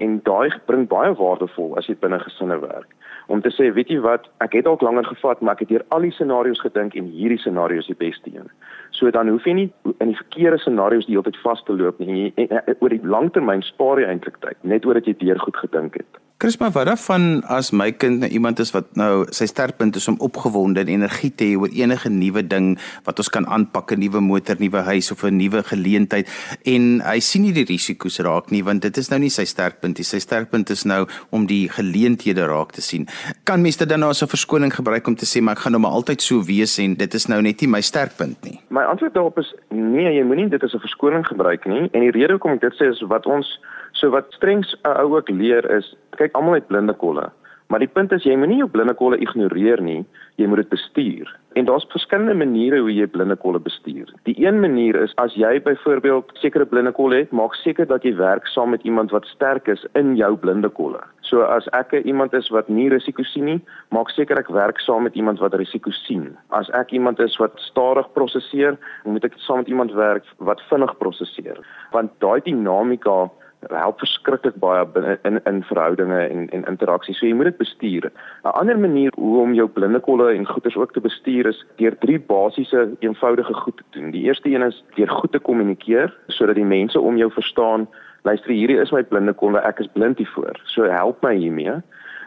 En 0.00 0.20
daai 0.24 0.50
bring 0.66 0.88
baie 0.88 1.12
waardevol 1.14 1.76
as 1.76 1.86
jy 1.86 1.94
binne 2.00 2.18
gesinne 2.18 2.58
werk 2.60 2.88
om 3.26 3.40
te 3.40 3.50
sê, 3.54 3.70
weet 3.72 3.88
jy 3.88 4.00
wat, 4.04 4.26
ek 4.44 4.56
het 4.58 4.66
dalk 4.66 4.82
langer 4.84 5.06
gevat, 5.08 5.40
maar 5.40 5.56
ek 5.56 5.64
het 5.64 5.72
deur 5.72 5.84
al 5.96 6.04
die 6.04 6.12
scenario's 6.12 6.60
gedink 6.60 6.96
en 6.98 7.08
hierdie 7.08 7.40
scenario 7.40 7.80
is 7.80 7.88
die 7.88 7.98
beste 7.98 8.32
een. 8.32 8.50
So 8.96 9.10
dan 9.10 9.30
hoef 9.32 9.46
jy 9.48 9.54
nie 9.58 9.68
in 9.98 10.12
die 10.12 10.18
verkeerde 10.18 10.60
scenario's 10.62 11.08
die 11.08 11.16
hele 11.16 11.26
tyd 11.28 11.40
vas 11.44 11.62
te 11.64 11.76
loop 11.76 11.98
nie. 12.02 12.32
En, 12.36 12.48
en, 12.48 12.60
en, 12.66 12.76
oor 12.80 12.92
die 12.92 13.02
langtermyn 13.16 13.64
spaar 13.64 14.02
jy 14.02 14.10
eintlik 14.10 14.36
tyd, 14.44 14.58
net 14.62 14.86
oor 14.86 15.00
dat 15.00 15.08
jy 15.08 15.16
deur 15.22 15.40
goed 15.46 15.56
gedink 15.64 15.98
het. 16.02 16.20
Chris, 16.36 16.56
maar 16.58 16.72
wat 16.74 16.88
dan 17.06 17.44
as 17.46 17.70
my 17.70 17.92
kind 17.92 18.18
nou 18.18 18.28
iemand 18.28 18.58
is 18.58 18.72
wat 18.74 18.88
nou 18.98 19.22
sy 19.30 19.46
sterkpunt 19.46 19.94
is 19.96 20.08
om 20.10 20.16
opgewonde 20.18 20.80
en 20.82 20.88
energie 20.90 21.30
te 21.30 21.46
hê 21.46 21.54
oor 21.54 21.70
enige 21.70 22.10
nuwe 22.10 22.42
ding 22.42 22.72
wat 23.06 23.22
ons 23.22 23.30
kan 23.30 23.46
aanpak, 23.46 23.92
'n 23.92 24.00
nuwe 24.02 24.20
motor, 24.20 24.56
nuwe 24.58 24.82
huis 24.82 25.12
of 25.12 25.22
'n 25.22 25.36
nuwe 25.38 25.62
geleentheid 25.62 26.26
en 26.64 27.00
hy 27.00 27.20
sien 27.20 27.42
nie 27.42 27.52
die 27.52 27.64
risiko's 27.64 28.18
raak 28.18 28.50
nie 28.50 28.64
want 28.64 28.82
dit 28.82 28.96
is 28.96 29.10
nou 29.10 29.20
nie 29.20 29.30
sy 29.30 29.44
sterkpunt 29.44 29.96
nie. 29.98 30.04
Sy 30.04 30.18
sterkpunt 30.18 30.70
is 30.70 30.84
nou 30.84 31.06
om 31.30 31.46
die 31.46 31.68
geleenthede 31.68 32.46
raak 32.46 32.72
te 32.72 32.82
sien. 32.82 33.06
Kan 33.44 33.62
mens 33.62 33.76
dit 33.76 33.88
dan 33.88 34.00
nou 34.00 34.10
as 34.10 34.22
'n 34.22 34.26
verskoning 34.26 34.74
gebruik 34.74 35.06
om 35.06 35.14
te 35.14 35.26
sê 35.26 35.40
maar 35.40 35.54
ek 35.54 35.60
gaan 35.62 35.72
nou 35.72 35.82
maar 35.82 35.92
altyd 35.92 36.20
so 36.20 36.42
wees 36.42 36.78
en 36.78 36.94
dit 36.94 37.14
is 37.14 37.26
nou 37.28 37.40
net 37.42 37.60
nie 37.60 37.68
my 37.68 37.80
sterkpunt 37.80 38.42
nie? 38.42 38.60
My 38.70 38.82
antwoord 38.82 39.14
daarop 39.14 39.38
is 39.38 39.54
nee, 39.70 40.10
jy 40.12 40.24
moenie 40.24 40.48
dit 40.48 40.62
as 40.62 40.74
'n 40.74 40.80
verskoning 40.80 41.24
gebruik 41.26 41.64
nie 41.66 41.88
en 41.92 42.00
die 42.00 42.10
rede 42.10 42.32
hoekom 42.32 42.52
ek 42.54 42.60
dit 42.60 42.72
sê 42.74 42.90
is 42.90 43.00
wat 43.06 43.26
ons 43.26 43.60
So 43.94 44.10
wat 44.10 44.32
strengs 44.34 44.74
'n 44.82 44.96
ou 45.00 45.16
ook 45.16 45.28
leer 45.28 45.70
is, 45.70 45.94
kyk 46.18 46.34
almal 46.34 46.54
het 46.54 46.66
blinde 46.66 46.92
kolle. 46.92 47.30
Maar 47.66 47.80
die 47.80 47.88
punt 47.88 48.12
is 48.12 48.22
jy 48.22 48.36
moenie 48.36 48.60
jou 48.60 48.68
blinde 48.68 48.92
kolle 48.94 49.16
ignoreer 49.24 49.80
nie, 49.82 50.04
jy 50.36 50.46
moet 50.46 50.60
dit 50.60 50.68
bestuur. 50.74 51.30
En 51.58 51.64
daar's 51.64 51.86
verskillende 51.90 52.34
maniere 52.34 52.80
hoe 52.82 52.92
jy 52.92 53.06
blinde 53.08 53.36
kolle 53.40 53.58
bestuur. 53.62 54.10
Die 54.28 54.34
een 54.46 54.60
manier 54.60 54.98
is 55.00 55.14
as 55.22 55.34
jy 55.38 55.62
byvoorbeeld 55.64 56.32
sekere 56.42 56.66
blinde 56.66 56.92
kolle 56.92 57.22
het, 57.22 57.32
maak 57.32 57.54
seker 57.62 57.86
dat 57.86 58.04
jy 58.04 58.12
werk 58.18 58.46
saam 58.52 58.74
met 58.74 58.82
iemand 58.84 59.14
wat 59.14 59.26
sterk 59.32 59.70
is 59.72 59.86
in 59.94 60.16
jou 60.18 60.36
blinde 60.36 60.68
kolle. 60.68 61.00
So 61.24 61.46
as 61.46 61.68
ek 61.72 61.94
iemand 62.04 62.34
is 62.34 62.50
wat 62.52 62.68
nie 62.68 62.90
risiko 62.92 63.24
sien 63.30 63.48
nie, 63.48 63.60
maak 63.90 64.10
seker 64.12 64.38
ek 64.38 64.50
werk 64.52 64.82
saam 64.84 65.08
met 65.08 65.16
iemand 65.16 65.40
wat 65.40 65.54
risiko 65.54 65.90
sien. 66.04 66.34
As 66.50 66.68
ek 66.74 66.92
iemand 66.92 67.22
is 67.22 67.38
wat 67.40 67.56
stadig 67.70 68.10
prosesseer, 68.12 68.76
moet 69.04 69.24
ek 69.24 69.38
saam 69.46 69.64
met 69.64 69.72
iemand 69.72 69.94
werk 69.96 70.26
wat 70.38 70.60
vinnig 70.68 70.92
prosesseer. 71.00 71.62
Want 71.96 72.12
daai 72.20 72.42
dinamika 72.44 73.30
help 73.70 73.98
verskriklik 73.98 74.56
baie 74.62 74.84
binne 74.86 75.18
in 75.24 75.40
in 75.44 75.62
verhoudinge 75.62 76.20
en 76.28 76.48
en 76.50 76.64
interaksies. 76.70 77.18
So 77.18 77.26
jy 77.26 77.34
moet 77.34 77.50
dit 77.52 77.56
bestuur. 77.56 78.10
'n 78.44 78.54
Ander 78.60 78.78
manier 78.78 79.12
hoe 79.16 79.40
om 79.42 79.54
jou 79.54 79.68
blinde 79.68 80.00
kolle 80.00 80.32
en 80.34 80.46
goeters 80.46 80.76
ook 80.76 80.92
te 80.92 81.00
bestuur 81.00 81.46
is 81.46 81.64
deur 81.76 81.98
drie 81.98 82.18
basiese 82.18 82.90
eenvoudige 83.00 83.54
goed 83.54 83.76
te 83.76 83.84
doen. 83.90 84.10
Die 84.10 84.24
eerste 84.24 84.48
een 84.48 84.62
is 84.62 84.84
deur 84.94 85.08
goed 85.08 85.32
te 85.32 85.38
kommunikeer 85.38 86.14
sodat 86.28 86.54
die 86.54 86.64
mense 86.64 87.00
om 87.00 87.16
jou 87.16 87.30
verstaan. 87.32 87.88
Luister, 88.22 88.50
hierdie 88.50 88.80
is 88.80 88.90
my 88.90 89.02
blinde 89.02 89.32
kolle, 89.32 89.60
ek 89.60 89.78
is 89.78 89.90
blind 89.92 90.18
hiervoor. 90.18 90.56
So 90.64 90.82
help 90.82 91.22
my 91.22 91.34
hiermee. 91.36 91.82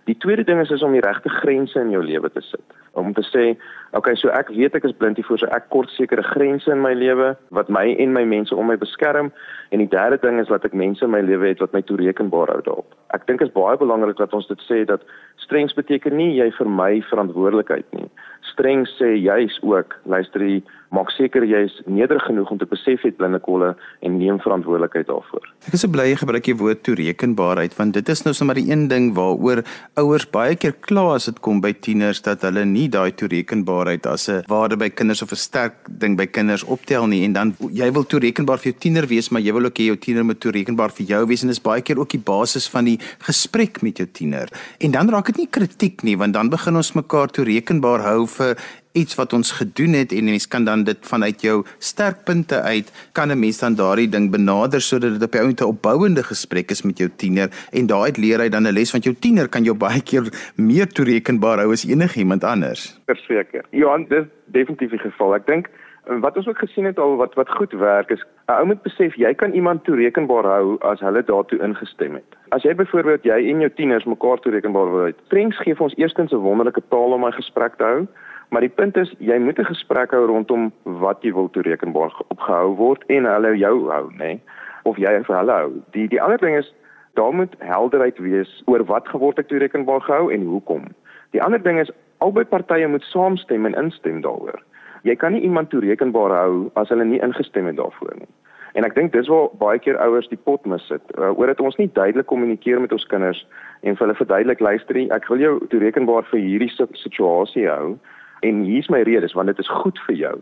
Die 0.08 0.16
tweede 0.24 0.44
ding 0.48 0.62
is 0.62 0.70
is 0.72 0.84
om 0.84 0.94
die 0.96 1.04
regte 1.04 1.30
grense 1.30 1.80
in 1.80 1.90
jou 1.92 2.00
lewe 2.04 2.30
te 2.32 2.42
sit. 2.42 2.76
Om 2.96 3.12
te 3.14 3.24
sê, 3.28 3.44
okay, 3.92 4.16
so 4.16 4.32
ek 4.32 4.48
weet 4.56 4.78
ek 4.80 4.88
is 4.88 4.96
blind 4.96 5.20
hiervoor, 5.20 5.42
so 5.42 5.50
ek 5.52 5.68
kort 5.74 5.92
sekere 5.92 6.24
grense 6.24 6.72
in 6.72 6.80
my 6.80 6.94
lewe 6.96 7.34
wat 7.58 7.68
my 7.68 7.84
en 8.00 8.16
my 8.16 8.24
mense 8.24 8.56
om 8.56 8.72
my 8.72 8.78
beskerm. 8.80 9.34
En 9.76 9.84
die 9.84 9.90
derde 9.92 10.22
ding 10.24 10.40
is 10.40 10.48
dat 10.48 10.64
ek 10.66 10.78
mense 10.80 11.04
in 11.04 11.12
my 11.12 11.20
lewe 11.28 11.52
het 11.52 11.60
wat 11.64 11.76
my 11.76 11.84
toerekenbaar 11.84 12.54
hou 12.54 12.62
daarop. 12.64 12.96
Ek 13.16 13.28
dink 13.28 13.44
is 13.44 13.52
baie 13.52 13.76
belangrik 13.78 14.16
dat 14.22 14.34
ons 14.38 14.48
dit 14.48 14.64
sê 14.70 14.86
dat 14.88 15.04
strengs 15.44 15.76
beteken 15.76 16.16
nie 16.16 16.32
jy 16.40 16.48
vermy 16.56 17.04
verantwoordelikheid 17.12 17.92
nie. 18.00 18.08
Streng 18.54 18.88
sê 18.96 19.12
juis 19.20 19.60
ook, 19.68 20.00
luister 20.08 20.48
jy 20.48 20.62
maak 20.96 21.12
seker 21.12 21.44
jy 21.44 21.63
is 21.67 21.75
nederig 21.86 22.24
genoeg 22.27 22.51
om 22.51 22.60
te 22.62 22.67
besef 22.70 23.03
jy 23.03 23.12
het 23.12 23.17
blinde 23.20 23.39
kolle 23.44 23.74
en 24.06 24.17
neem 24.17 24.39
verantwoordelikheid 24.44 25.08
daarvoor. 25.10 25.48
Ek 25.67 25.75
is 25.75 25.84
so 25.84 25.91
bly 25.91 26.08
jy 26.12 26.20
gebruik 26.22 26.48
die 26.48 26.56
woord 26.58 26.84
toerekenbaarheid 26.88 27.75
want 27.77 27.98
dit 27.98 28.10
is 28.13 28.24
nou 28.25 28.34
sommer 28.38 28.60
die 28.60 28.70
een 28.70 28.88
ding 28.91 29.12
waaroor 29.17 29.63
ouers 30.00 30.27
baie 30.32 30.56
keer 30.56 30.75
kla 30.88 31.06
as 31.15 31.27
dit 31.29 31.41
kom 31.44 31.62
by 31.63 31.74
tieners 31.74 32.22
dat 32.25 32.46
hulle 32.48 32.63
nie 32.65 32.88
daai 32.94 33.12
toerekenbaarheid 33.20 34.08
as 34.08 34.29
'n 34.29 34.44
waarde 34.48 34.77
by 34.77 34.89
kinders 34.89 35.22
of 35.22 35.32
'n 35.32 35.44
sterk 35.44 35.75
ding 35.88 36.17
by 36.17 36.25
kinders 36.25 36.63
optel 36.63 37.08
nie 37.08 37.24
en 37.25 37.34
dan 37.34 37.56
jy 37.72 37.91
wil 37.91 38.03
toerekenbaar 38.03 38.58
vir 38.58 38.72
jou 38.72 38.79
tiener 38.79 39.08
wees 39.08 39.29
maar 39.32 39.41
jy 39.41 39.53
wil 39.53 39.65
ook 39.65 39.79
hê 39.79 39.88
jou 39.91 39.98
tiener 39.98 40.24
moet 40.24 40.39
toerekenbaar 40.39 40.91
vir 40.91 41.06
jou 41.06 41.25
wees 41.27 41.44
en 41.44 41.50
dis 41.50 41.62
baie 41.62 41.82
keer 41.82 42.00
ook 42.00 42.10
die 42.10 42.24
basis 42.24 42.67
van 42.67 42.86
die 42.86 43.00
gesprek 43.20 43.82
met 43.82 43.98
jou 43.98 44.08
tiener. 44.08 44.48
En 44.79 44.91
dan 44.91 45.10
raak 45.10 45.25
dit 45.25 45.38
nie 45.38 45.48
kritiek 45.48 46.03
nie 46.03 46.17
want 46.17 46.34
dan 46.34 46.50
begin 46.50 46.75
ons 46.75 46.94
mekaar 46.94 47.27
toerekenbaar 47.27 48.06
hou 48.08 48.27
vir 48.27 48.56
iets 48.98 49.16
wat 49.20 49.34
ons 49.38 49.51
gedoen 49.60 49.94
het 49.94 50.12
en 50.12 50.30
mens 50.32 50.48
kan 50.48 50.66
dan 50.66 50.84
dit 50.88 51.10
vanuit 51.12 51.42
jou 51.42 51.58
sterkpunte 51.77 52.62
uit 52.62 52.92
kan 53.13 53.32
'n 53.32 53.39
mens 53.39 53.60
dan 53.60 53.75
daardie 53.75 54.10
ding 54.10 54.32
benader 54.32 54.82
sodat 54.82 55.20
dit 55.20 55.24
op 55.24 55.34
jou 55.34 55.48
'n 55.48 55.63
opbouende 55.63 56.24
gesprek 56.24 56.72
is 56.72 56.82
met 56.82 56.98
jou 56.98 57.10
tiener 57.16 57.50
en 57.72 57.88
daai 57.88 58.12
leer 58.18 58.39
hy 58.39 58.50
dan 58.50 58.68
'n 58.68 58.74
les 58.74 58.92
want 58.92 59.04
jou 59.04 59.16
tiener 59.16 59.48
kan 59.48 59.63
jou 59.63 59.75
baie 59.75 60.01
keer 60.01 60.24
meer 60.56 60.88
toerekenbaar 60.88 61.58
hou 61.60 61.72
as 61.72 61.86
enigiemand 61.86 62.44
anders. 62.44 63.00
Verseker. 63.06 63.63
Johan, 63.72 64.06
dis 64.10 64.25
definitief 64.46 64.89
die 64.89 65.00
geval. 65.00 65.36
Ek 65.36 65.46
dink 65.46 65.70
wat 66.08 66.38
ons 66.38 66.48
ook 66.48 66.58
gesien 66.58 66.86
het 66.86 67.00
al 67.00 67.16
wat 67.16 67.34
wat 67.34 67.50
goed 67.50 67.72
werk 67.72 68.10
is 68.10 68.24
'n 68.48 68.51
ou 68.51 68.66
moet 68.66 68.82
besef 68.82 69.16
jy 69.16 69.34
kan 69.34 69.51
iemand 69.51 69.84
toerekenbaar 69.84 70.44
hou 70.44 70.77
as 70.80 71.00
hulle 71.00 71.24
daartoe 71.24 71.60
ingestem 71.60 72.13
het. 72.13 72.36
As 72.50 72.63
jy 72.63 72.75
byvoorbeeld 72.75 73.24
jy 73.24 73.50
en 73.50 73.60
jou 73.60 73.70
tieners 73.70 74.06
mekaar 74.06 74.39
toerekenbaar 74.39 74.92
wil 74.92 75.08
hê, 75.08 75.13
Prinks 75.27 75.58
gee 75.58 75.75
vir 75.75 75.84
ons 75.84 75.98
eerstens 75.98 76.32
'n 76.32 76.36
wonderlike 76.36 76.82
taal 76.89 77.12
om 77.12 77.25
'n 77.25 77.32
gesprek 77.34 77.75
te 77.75 77.84
hou. 77.84 78.08
Maar 78.50 78.63
die 78.63 78.72
punt 78.72 78.98
is 78.98 79.13
jy 79.20 79.38
moet 79.39 79.60
'n 79.60 79.66
gesprek 79.66 80.12
hou 80.12 80.25
rondom 80.25 80.72
wat 80.84 81.22
jy 81.22 81.34
wil 81.34 81.50
toerekenbaar 81.50 82.13
opgehou 82.27 82.75
word 82.75 83.04
en 83.08 83.25
hulle 83.25 83.58
jou 83.58 83.89
hou, 83.92 84.12
nê? 84.12 84.18
Nee? 84.18 84.42
Of 84.84 84.98
jy 84.98 85.24
vir 85.24 85.36
hulle 85.38 85.51
hou. 85.51 85.72
Die 85.92 86.08
die 86.08 86.22
ander 86.22 86.38
ding 86.38 86.56
is 86.56 86.74
daar 87.13 87.34
moet 87.34 87.56
helderheid 87.60 88.18
wees 88.18 88.63
oor 88.66 88.84
wat 88.86 89.08
geword 89.08 89.39
ek 89.39 89.48
toerekenbaar 89.48 90.01
gehou 90.01 90.32
en 90.32 90.46
hoekom. 90.46 90.88
Die 91.32 91.44
ander 91.44 91.63
ding 91.63 91.80
is 91.80 91.92
albei 92.18 92.46
partye 92.46 92.88
moet 92.88 93.04
saamstem 93.04 93.66
en 93.66 93.75
instem 93.75 94.22
daaroor. 94.22 94.63
Jy 95.04 95.16
kan 95.16 95.32
nie 95.32 95.42
iemand 95.42 95.70
toerekenbaar 95.70 96.32
hou 96.32 96.72
as 96.74 96.89
hulle 96.89 97.06
nie 97.06 97.22
ingestem 97.22 97.66
het 97.66 97.75
daarvoor 97.75 98.16
nie. 98.16 98.32
En 98.74 98.86
ek 98.86 98.96
dink 98.96 99.12
dis 99.12 99.27
waar 99.27 99.50
baie 99.60 99.80
keer 99.80 99.98
ouers 99.98 100.27
die 100.27 100.39
pot 100.44 100.66
mis 100.66 100.88
sit. 100.88 101.01
Uh, 101.18 101.32
oor 101.39 101.48
dit 101.48 101.60
ons 101.60 101.77
nie 101.77 101.89
duidelik 101.94 102.25
kommunikeer 102.25 102.82
met 102.82 102.92
ons 102.92 103.06
kinders 103.06 103.48
en 103.82 103.96
vir 103.96 104.06
hulle 104.06 104.18
verduidelik 104.20 104.60
luister, 104.60 105.00
ek 105.16 105.27
wil 105.27 105.39
jou 105.39 105.54
toerekenbaar 105.68 106.24
vir 106.32 106.39
hierdie 106.39 106.72
situasie 106.94 107.68
hou 107.68 107.98
en 108.39 108.63
hier's 108.63 108.89
my 108.89 109.01
redes 109.01 109.34
want 109.34 109.48
dit 109.48 109.60
is 109.60 109.70
goed 109.70 110.00
vir 110.08 110.15
jou. 110.15 110.38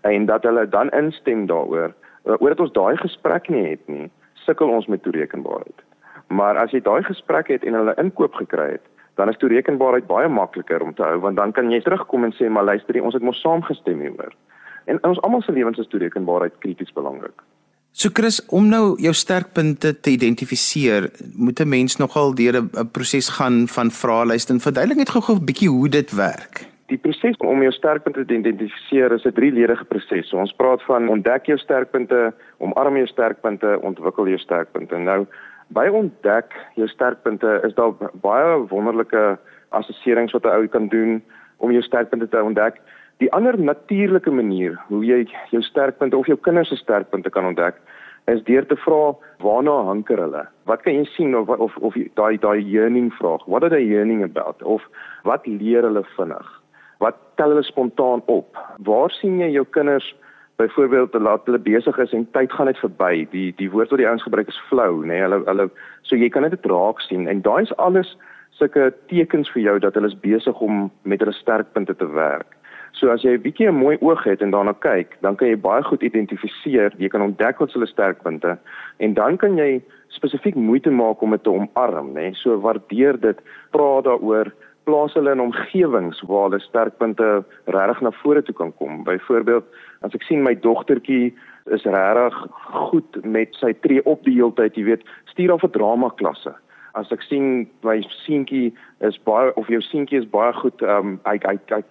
En 0.00 0.26
dat 0.26 0.42
hulle 0.42 0.68
dan 0.68 0.90
instem 0.90 1.46
daaroor 1.46 1.94
oordat 2.22 2.60
ons 2.60 2.72
daai 2.72 2.96
gesprek 2.96 3.48
nie 3.48 3.66
het 3.70 3.88
nie 3.88 4.10
sukkel 4.46 4.68
ons 4.68 4.86
met 4.86 5.02
toerekenbaarheid. 5.02 5.82
Maar 6.28 6.56
as 6.56 6.70
jy 6.70 6.80
daai 6.80 7.02
gesprek 7.02 7.48
het 7.48 7.64
en 7.64 7.74
hulle 7.74 7.94
inkoop 8.02 8.34
gekry 8.34 8.70
het 8.76 8.84
dan 9.16 9.28
is 9.28 9.38
toerekenbaarheid 9.40 10.06
baie 10.06 10.28
makliker 10.28 10.82
om 10.84 10.94
te 10.94 11.02
hou 11.02 11.18
want 11.24 11.36
dan 11.36 11.52
kan 11.52 11.70
jy 11.72 11.80
terugkom 11.80 12.24
en 12.28 12.34
sê 12.36 12.50
maar 12.52 12.68
luister 12.68 13.00
ons 13.02 13.16
het 13.16 13.24
mos 13.24 13.40
saamgestem 13.40 14.00
hieroor. 14.04 14.34
En 14.86 14.98
in 15.00 15.08
ons 15.08 15.20
almal 15.26 15.42
se 15.42 15.52
lewens 15.52 15.78
is 15.82 15.88
toerekenbaarheid 15.90 16.58
krities 16.62 16.92
belangrik. 16.94 17.42
So 17.96 18.12
Chris, 18.12 18.42
om 18.52 18.68
nou 18.68 18.98
jou 19.00 19.14
sterkpunte 19.16 19.94
te 20.00 20.10
identifiseer, 20.12 21.08
moet 21.32 21.60
'n 21.60 21.68
mens 21.68 21.96
nogal 21.96 22.34
deur 22.34 22.60
'n 22.60 22.90
proses 22.92 23.28
gaan 23.28 23.68
van 23.68 23.90
vraelyste 23.90 24.52
en 24.52 24.60
verduidelik 24.60 24.98
net 24.98 25.10
gou-gou 25.10 25.36
'n 25.36 25.44
bietjie 25.44 25.68
hoe 25.68 25.88
dit 25.88 26.10
werk. 26.12 26.75
Die 26.86 26.98
proses 27.02 27.34
om 27.42 27.62
jou 27.64 27.72
sterkpunte 27.74 28.22
te 28.24 28.34
identifiseer 28.36 29.12
is 29.12 29.24
'n 29.26 29.34
drieledige 29.34 29.84
proses. 29.84 30.28
So 30.28 30.38
ons 30.38 30.52
praat 30.52 30.82
van 30.82 31.08
ontdek 31.08 31.46
jou 31.46 31.58
sterkpunte, 31.58 32.32
omarm 32.58 32.96
jou 32.96 33.06
sterkpunte, 33.06 33.78
ontwikkel 33.82 34.28
jou 34.28 34.38
sterkpunte. 34.38 34.96
Nou, 34.98 35.26
by 35.68 35.88
ontdek 35.88 36.54
jou 36.74 36.86
sterkpunte 36.88 37.60
is 37.64 37.74
daar 37.74 37.92
baie 38.22 38.66
wonderlike 38.68 39.38
assesserings 39.70 40.32
wat 40.32 40.44
'n 40.44 40.54
ou 40.54 40.66
kan 40.66 40.88
doen 40.88 41.22
om 41.56 41.70
jou 41.70 41.82
sterkpunte 41.82 42.28
te 42.28 42.42
ontdek. 42.42 42.80
Die 43.18 43.32
ander 43.32 43.58
natuurlike 43.58 44.30
manier 44.30 44.78
hoe 44.88 45.04
jy 45.04 45.26
jou 45.50 45.62
sterkpunte 45.62 46.16
of 46.16 46.26
jou 46.26 46.38
kinders 46.38 46.68
se 46.68 46.76
sterkpunte 46.76 47.30
kan 47.30 47.44
ontdek, 47.44 47.74
is 48.26 48.42
deur 48.42 48.66
te 48.66 48.76
vra 48.76 49.14
waarna 49.38 49.84
hanker 49.86 50.18
hulle. 50.18 50.46
Wat 50.66 50.82
kan 50.82 50.94
jy 50.94 51.04
sien 51.04 51.36
of 51.36 51.48
of 51.48 51.76
of 51.76 51.94
daai 52.14 52.38
daai 52.38 52.60
yearning 52.60 53.12
vraag. 53.12 53.44
What 53.46 53.62
are 53.62 53.70
they 53.70 53.84
yearning 53.84 54.22
about? 54.22 54.62
Of 54.62 54.82
wat 55.22 55.46
leer 55.46 55.82
hulle 55.82 56.04
vinnig? 56.16 56.65
Wat 56.98 57.16
tel 57.36 57.48
hulle 57.52 57.62
spontaan 57.62 58.22
op? 58.26 58.56
Waar 58.78 59.10
sien 59.10 59.40
jy 59.40 59.50
jou 59.50 59.66
kinders 59.70 60.14
byvoorbeeld 60.56 61.12
te 61.12 61.20
laat 61.20 61.44
hulle 61.44 61.58
besig 61.58 61.98
is 61.98 62.12
en 62.12 62.28
tyd 62.32 62.52
gaan 62.52 62.70
net 62.70 62.78
verby. 62.80 63.26
Die 63.30 63.52
die 63.56 63.70
woord 63.70 63.92
wat 63.92 64.00
die 64.00 64.08
ouens 64.08 64.24
gebruik 64.24 64.48
is 64.48 64.62
flou, 64.70 65.02
nê? 65.04 65.12
Nee? 65.12 65.24
Hulle 65.26 65.42
hulle 65.44 65.68
so 66.08 66.16
jy 66.16 66.30
kan 66.32 66.48
dit 66.48 66.70
raak 66.72 67.02
sien 67.04 67.28
en 67.28 67.42
daai 67.44 67.62
is 67.66 67.76
alles 67.76 68.14
sulke 68.56 68.88
tekens 69.12 69.50
vir 69.52 69.62
jou 69.66 69.78
dat 69.84 69.98
hulle 69.98 70.08
is 70.08 70.20
besig 70.22 70.60
om 70.64 70.86
met 71.04 71.20
hulle 71.20 71.36
sterkpunte 71.36 71.96
te 71.96 72.08
werk. 72.14 72.56
So 72.96 73.12
as 73.12 73.22
jy 73.22 73.36
'n 73.36 73.42
bietjie 73.44 73.68
'n 73.68 73.76
mooi 73.76 73.98
oog 74.00 74.24
het 74.24 74.40
en 74.40 74.50
daarna 74.50 74.72
kyk, 74.72 75.16
dan 75.20 75.36
kan 75.36 75.48
jy 75.48 75.56
baie 75.56 75.82
goed 75.82 76.02
identifiseer, 76.02 76.92
jy 76.96 77.08
kan 77.08 77.20
ontdek 77.20 77.58
wat 77.58 77.72
hulle 77.72 77.86
sterkpunte 77.86 78.58
en 78.98 79.14
dan 79.14 79.36
kan 79.36 79.56
jy 79.56 79.82
spesifiek 80.08 80.54
moeite 80.54 80.90
maak 80.90 81.20
om 81.20 81.30
dit 81.30 81.42
te 81.42 81.50
omarm, 81.50 82.14
nê? 82.14 82.32
Nee? 82.32 82.34
So 82.34 82.60
waardeer 82.60 83.20
dit, 83.20 83.38
praat 83.70 84.04
daaroor 84.04 84.52
plaas 84.86 85.14
hulle 85.18 85.32
in 85.34 85.42
omgewings 85.42 86.20
waar 86.30 86.48
hulle 86.48 86.62
sterkpunte 86.62 87.28
regtig 87.74 88.02
na 88.04 88.12
vore 88.22 88.42
toe 88.42 88.54
kan 88.54 88.72
kom. 88.78 89.02
Byvoorbeeld, 89.06 89.66
as 90.06 90.14
ek 90.14 90.26
sien 90.28 90.44
my 90.46 90.54
dogtertjie 90.66 91.32
is 91.74 91.86
regtig 91.90 92.36
goed 92.90 93.18
met 93.24 93.58
sy 93.58 93.72
tree 93.82 94.04
op 94.06 94.22
die 94.28 94.36
heeltyd, 94.38 94.78
jy 94.78 94.86
weet, 94.92 95.04
stuur 95.32 95.54
haar 95.54 95.64
vir 95.64 95.74
drama 95.74 96.12
klasse. 96.20 96.54
As 96.96 97.10
ek 97.12 97.24
sien 97.26 97.66
my 97.84 97.98
seentjie 98.22 98.70
is 99.04 99.18
baie 99.28 99.50
of 99.60 99.68
jou 99.68 99.82
seentjie 99.84 100.22
is 100.22 100.28
baie 100.32 100.54
goed, 100.56 100.84
ehm 100.86 101.16
um, 101.16 101.16
hy 101.26 101.36
hy 101.44 101.56
hy 101.74 101.82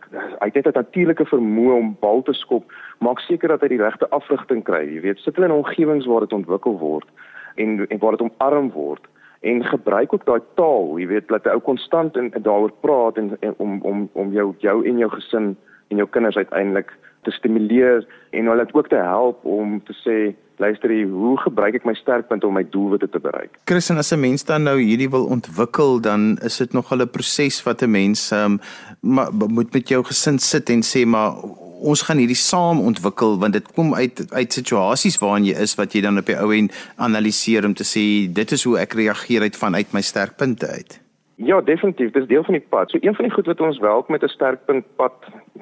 hy 0.42 0.50
het 0.56 0.68
'n 0.72 0.80
natuurlike 0.80 1.28
vermoë 1.30 1.76
om 1.78 1.92
bal 2.02 2.24
te 2.24 2.34
skop, 2.34 2.72
maak 3.00 3.20
seker 3.28 3.54
dat 3.54 3.62
hy 3.62 3.76
die 3.76 3.84
regte 3.84 4.10
afrigting 4.10 4.64
kry, 4.64 4.86
jy 4.88 5.02
weet, 5.02 5.20
sit 5.20 5.36
hulle 5.36 5.52
in 5.52 5.60
omgewings 5.60 6.08
waar 6.08 6.26
dit 6.26 6.34
ontwikkel 6.34 6.80
word 6.80 7.08
en 7.56 7.86
en 7.90 8.00
waar 8.00 8.18
dit 8.18 8.26
omarm 8.26 8.72
word 8.72 9.06
en 9.46 9.64
gebruik 9.64 10.14
ook 10.14 10.26
daai 10.26 10.42
taal, 10.58 10.98
jy 11.00 11.08
weet, 11.08 11.28
dat 11.28 11.46
'n 11.46 11.54
ou 11.54 11.62
konstant 11.62 12.18
en, 12.18 12.32
en 12.34 12.42
daaroor 12.42 12.72
praat 12.82 13.18
en, 13.18 13.38
en 13.40 13.54
om 13.58 13.82
om 13.82 14.10
om 14.14 14.32
jou 14.32 14.54
jou 14.58 14.78
en 14.86 14.98
jou 14.98 15.12
gesin 15.12 15.58
en 15.88 15.98
jou 15.98 16.08
kinders 16.10 16.38
uiteindelik 16.38 16.90
te 17.26 17.34
stimuleer 17.36 18.06
en 18.32 18.50
hulle 18.52 18.68
ook 18.72 18.90
te 18.92 19.02
help 19.02 19.46
om 19.46 19.82
te 19.84 19.96
sê 20.06 20.18
luister 20.58 20.90
hier 20.90 21.10
hoe 21.12 21.36
gebruik 21.44 21.76
ek 21.80 21.88
my 21.88 21.94
sterkpunte 21.98 22.48
om 22.48 22.56
my 22.56 22.64
doelwitte 22.72 23.10
te 23.12 23.20
bereik. 23.20 23.58
Christen 23.68 24.00
as 24.00 24.14
'n 24.14 24.20
mens 24.20 24.46
dan 24.46 24.64
nou 24.64 24.78
hierdie 24.80 25.10
wil 25.10 25.26
ontwikkel 25.26 26.00
dan 26.02 26.38
is 26.42 26.58
dit 26.58 26.74
nog 26.74 26.92
'n 26.92 27.10
proses 27.10 27.64
wat 27.64 27.82
'n 27.82 27.92
mens 27.92 28.32
um, 28.32 28.60
moet 29.02 29.74
met 29.74 29.90
jou 29.90 30.04
gesin 30.04 30.40
sit 30.40 30.70
en 30.70 30.82
sê 30.82 31.06
maar 31.06 31.34
ons 31.82 32.02
gaan 32.02 32.18
hierdie 32.18 32.40
saam 32.40 32.80
ontwikkel 32.80 33.40
want 33.40 33.54
dit 33.54 33.72
kom 33.74 33.94
uit 33.96 34.34
uit 34.34 34.54
situasies 34.54 35.20
waarin 35.20 35.46
jy 35.46 35.56
is 35.66 35.76
wat 35.76 35.94
jy 35.94 36.02
dan 36.02 36.18
op 36.18 36.26
die 36.26 36.38
ou 36.38 36.52
en 36.56 36.70
analiseer 36.96 37.66
om 37.66 37.74
te 37.74 37.84
sê 37.84 38.32
dit 38.34 38.52
is 38.52 38.64
hoe 38.64 38.80
ek 38.80 38.94
reageer 38.94 39.42
uit 39.42 39.56
vanuit 39.56 39.94
my 39.94 40.02
sterkpunte 40.02 40.68
uit. 40.68 41.02
Ja, 41.36 41.62
definitief, 41.62 42.12
dit 42.12 42.22
is 42.22 42.28
deel 42.28 42.44
van 42.44 42.54
die 42.54 42.68
pad. 42.70 42.90
So 42.90 42.98
een 43.02 43.16
van 43.16 43.26
die 43.26 43.34
goed 43.34 43.46
wat 43.46 43.60
ons 43.60 43.80
wel 43.80 44.06
met 44.08 44.24
'n 44.24 44.28
sterkpunt 44.28 44.86
pad 44.96 45.14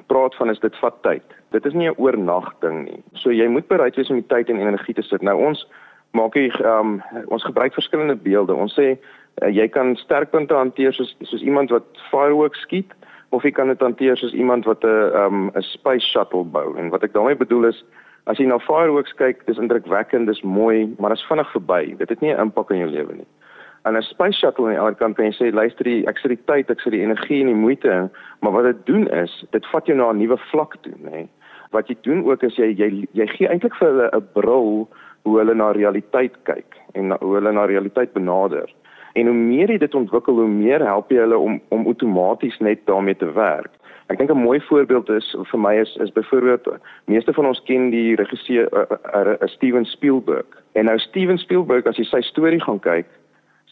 praat 0.06 0.34
van 0.34 0.50
is 0.50 0.60
dit 0.60 0.76
vat 0.76 1.02
tyd. 1.02 1.22
Dit 1.50 1.66
is 1.66 1.72
nie 1.72 1.88
'n 1.88 1.94
oornag 1.96 2.54
ding 2.60 2.84
nie. 2.84 3.02
So 3.12 3.30
jy 3.30 3.46
moet 3.48 3.68
bereid 3.68 3.96
wees 3.96 4.10
om 4.10 4.16
die 4.16 4.26
tyd 4.26 4.48
en 4.50 4.60
energie 4.60 4.94
te 4.94 5.02
sit. 5.02 5.22
Nou 5.22 5.36
ons 5.46 5.66
maak 6.10 6.34
hier 6.34 6.66
um, 6.66 7.02
ons 7.28 7.44
gebruik 7.44 7.74
verskillende 7.74 8.16
beelde. 8.16 8.54
Ons 8.54 8.74
sê 8.74 8.98
uh, 9.42 9.48
jy 9.48 9.68
kan 9.68 9.96
sterkpunte 9.96 10.54
hanteer 10.54 10.92
soos 10.92 11.16
soos 11.20 11.42
iemand 11.42 11.70
wat 11.70 11.84
fireworks 12.10 12.60
skiet 12.60 12.92
of 13.30 13.42
jy 13.42 13.50
kan 13.50 13.68
dit 13.68 13.80
hanteer 13.80 14.16
soos 14.16 14.32
iemand 14.32 14.64
wat 14.64 14.84
'n 14.84 15.10
um, 15.22 15.50
'n 15.54 15.62
space 15.62 16.06
shuttle 16.06 16.44
bou. 16.44 16.76
En 16.78 16.88
wat 16.90 17.02
ek 17.02 17.12
daarmee 17.12 17.36
bedoel 17.36 17.64
is 17.64 17.84
as 18.26 18.38
jy 18.38 18.46
na 18.46 18.58
fireworks 18.58 19.12
kyk, 19.12 19.46
dis 19.46 19.58
indrukwekkend, 19.58 20.26
dis 20.26 20.42
mooi, 20.42 20.94
maar 20.98 21.10
dit 21.10 21.18
is 21.18 21.26
vinnig 21.26 21.50
verby. 21.52 21.96
Dit 21.98 22.08
het 22.08 22.20
nie 22.20 22.32
'n 22.32 22.40
impak 22.40 22.70
in 22.70 22.78
jou 22.78 22.90
lewe 22.90 23.14
nie. 23.14 23.26
En 23.84 23.96
'n 23.96 24.02
space 24.02 24.38
shuttle 24.38 24.64
aan 24.64 24.70
die 24.70 24.78
ander 24.80 24.94
kant 24.94 25.16
kan 25.16 25.26
jy 25.28 25.32
sê, 25.36 25.52
luister, 25.52 25.84
die, 25.84 26.06
ek 26.08 26.18
sit 26.18 26.30
die 26.32 26.44
tyd, 26.48 26.70
ek 26.70 26.80
sit 26.80 26.92
die 26.92 27.02
energie 27.04 27.40
en 27.40 27.50
die 27.52 27.62
moeite 27.64 27.90
in, 27.90 28.06
maar 28.40 28.52
wat 28.52 28.64
dit 28.64 28.86
doen 28.86 29.04
is, 29.12 29.32
dit 29.52 29.66
vat 29.66 29.86
jou 29.86 29.96
na 29.96 30.12
'n 30.12 30.18
nuwe 30.18 30.38
vlak 30.50 30.76
toe, 30.80 30.94
nê. 31.04 31.26
Wat 31.70 31.88
jy 31.88 31.96
doen 32.00 32.24
ook 32.24 32.42
is 32.42 32.56
jy 32.56 32.72
jy 32.72 33.08
jy 33.12 33.26
gee 33.26 33.48
eintlik 33.48 33.74
vir 33.74 33.88
hulle 33.88 34.08
'n 34.12 34.28
bril 34.32 34.88
hoe 35.24 35.38
hulle 35.38 35.54
na 35.54 35.70
realiteit 35.72 36.32
kyk 36.44 36.80
en 36.94 37.08
na, 37.08 37.16
hoe 37.20 37.34
hulle 37.34 37.52
na 37.52 37.64
realiteit 37.64 38.12
benader. 38.12 38.72
En 39.14 39.26
hoe 39.26 39.36
meer 39.36 39.70
jy 39.70 39.78
dit 39.78 39.94
ontwikkel, 39.94 40.34
hoe 40.34 40.48
meer 40.48 40.80
help 40.84 41.10
jy 41.10 41.18
hulle 41.18 41.38
om 41.38 41.60
om 41.68 41.86
outomaties 41.86 42.58
net 42.60 42.86
daarmee 42.86 43.16
te 43.16 43.32
werk. 43.32 43.72
Ek 44.08 44.18
dink 44.18 44.30
'n 44.30 44.44
mooi 44.46 44.60
voorbeeld 44.60 45.08
is 45.08 45.36
vir 45.50 45.60
my 45.60 45.74
is 45.80 45.96
is 45.96 46.12
byvoorbeeld 46.12 46.80
meeste 47.04 47.32
van 47.32 47.46
ons 47.46 47.62
ken 47.64 47.90
die 47.90 48.16
regisseur 48.16 48.68
uh, 48.72 48.84
uh, 49.14 49.34
uh, 49.40 49.48
Steven 49.48 49.84
Spielberg. 49.84 50.46
En 50.72 50.84
nou 50.84 50.98
Steven 50.98 51.38
Spielberg 51.38 51.86
as 51.86 51.96
jy 51.96 52.04
sy 52.04 52.20
storie 52.20 52.60
gaan 52.60 52.80
kyk, 52.80 53.06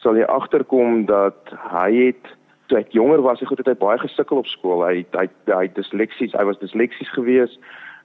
sal 0.02 0.18
jy 0.18 0.26
agterkom 0.26 1.04
dat 1.06 1.54
hy 1.70 1.90
het 2.08 2.34
toe 2.66 2.80
hy 2.80 2.84
jonger 2.96 3.22
was, 3.22 3.40
hy 3.40 3.46
het 3.50 3.70
hy 3.70 3.78
baie 3.78 4.00
gesukkel 4.02 4.42
op 4.42 4.50
skool. 4.50 4.84
Hy 4.86 5.04
hy 5.16 5.26
hy 5.52 5.66
disleksies, 5.76 6.34
hy 6.38 6.44
was 6.48 6.60
disleksies 6.62 7.10
geweest. 7.16 7.58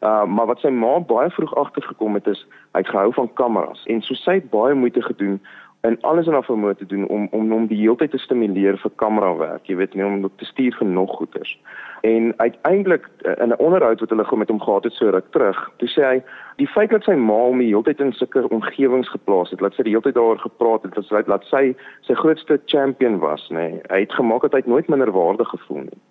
Uh, 0.05 0.25
maar 0.29 0.45
wat 0.45 0.61
sy 0.61 0.69
ma 0.69 0.99
baie 1.01 1.29
vroeg 1.33 1.55
agtergekom 1.57 2.13
het 2.19 2.27
is 2.29 2.43
hy 2.77 2.83
het 2.83 2.89
gehou 2.93 3.09
van 3.15 3.31
kameras 3.33 3.81
en 3.89 4.03
so 4.05 4.13
sy 4.13 4.35
het 4.37 4.51
baie 4.53 4.75
moeite 4.77 5.01
gedoen 5.01 5.39
en 5.81 5.97
alles 6.01 6.25
in 6.25 6.33
haar 6.33 6.45
vermoë 6.45 6.75
te 6.77 6.85
doen 6.85 7.07
om 7.07 7.27
om 7.31 7.51
hom 7.51 7.67
die 7.67 7.77
hele 7.79 7.95
tyd 7.95 8.11
te 8.11 8.21
stimuleer 8.21 8.77
vir 8.81 8.91
kamerawerk, 9.01 9.67
jy 9.69 9.75
weet 9.77 9.93
nie 9.95 10.05
om 10.05 10.25
te 10.25 10.45
stuur 10.45 10.75
vir 10.79 10.87
nog 10.87 11.13
goeders. 11.19 11.53
En 12.01 12.33
uiteindelik 12.37 13.07
eh, 13.21 13.33
in 13.43 13.49
'n 13.49 13.59
onderhoud 13.59 13.99
wat 13.99 14.09
hulle 14.09 14.25
gou 14.25 14.37
met 14.37 14.49
hom 14.49 14.61
gehad 14.61 14.83
het 14.83 14.93
so 14.93 15.09
ruk 15.09 15.31
terug, 15.31 15.71
toe 15.77 15.89
sê 15.89 16.01
hy 16.03 16.23
die 16.55 16.67
feit 16.67 16.89
dat 16.89 17.03
sy 17.03 17.15
ma 17.15 17.33
hom 17.33 17.59
die 17.59 17.67
hele 17.67 17.83
tyd 17.83 17.99
in 17.99 18.13
sulke 18.13 18.49
omgewings 18.49 19.09
geplaas 19.09 19.51
het, 19.51 19.61
laat 19.61 19.73
sy 19.73 19.83
die 19.83 19.91
hele 19.91 20.01
tyd 20.01 20.15
daaroor 20.15 20.39
gepraat 20.39 20.83
het, 20.83 20.95
dat 20.95 21.05
sy 21.05 21.23
laat 21.25 21.45
sy 21.45 21.75
sy 22.01 22.13
grootste 22.13 22.59
champion 22.65 23.19
was, 23.19 23.49
nê. 23.49 23.69
Nee. 23.69 23.81
Hy 23.89 23.99
het 23.99 24.13
gemaak 24.13 24.41
dat 24.41 24.53
hy 24.53 24.61
nooit 24.65 24.87
minderwaardig 24.87 25.49
gevoel 25.49 25.81
nie. 25.81 26.01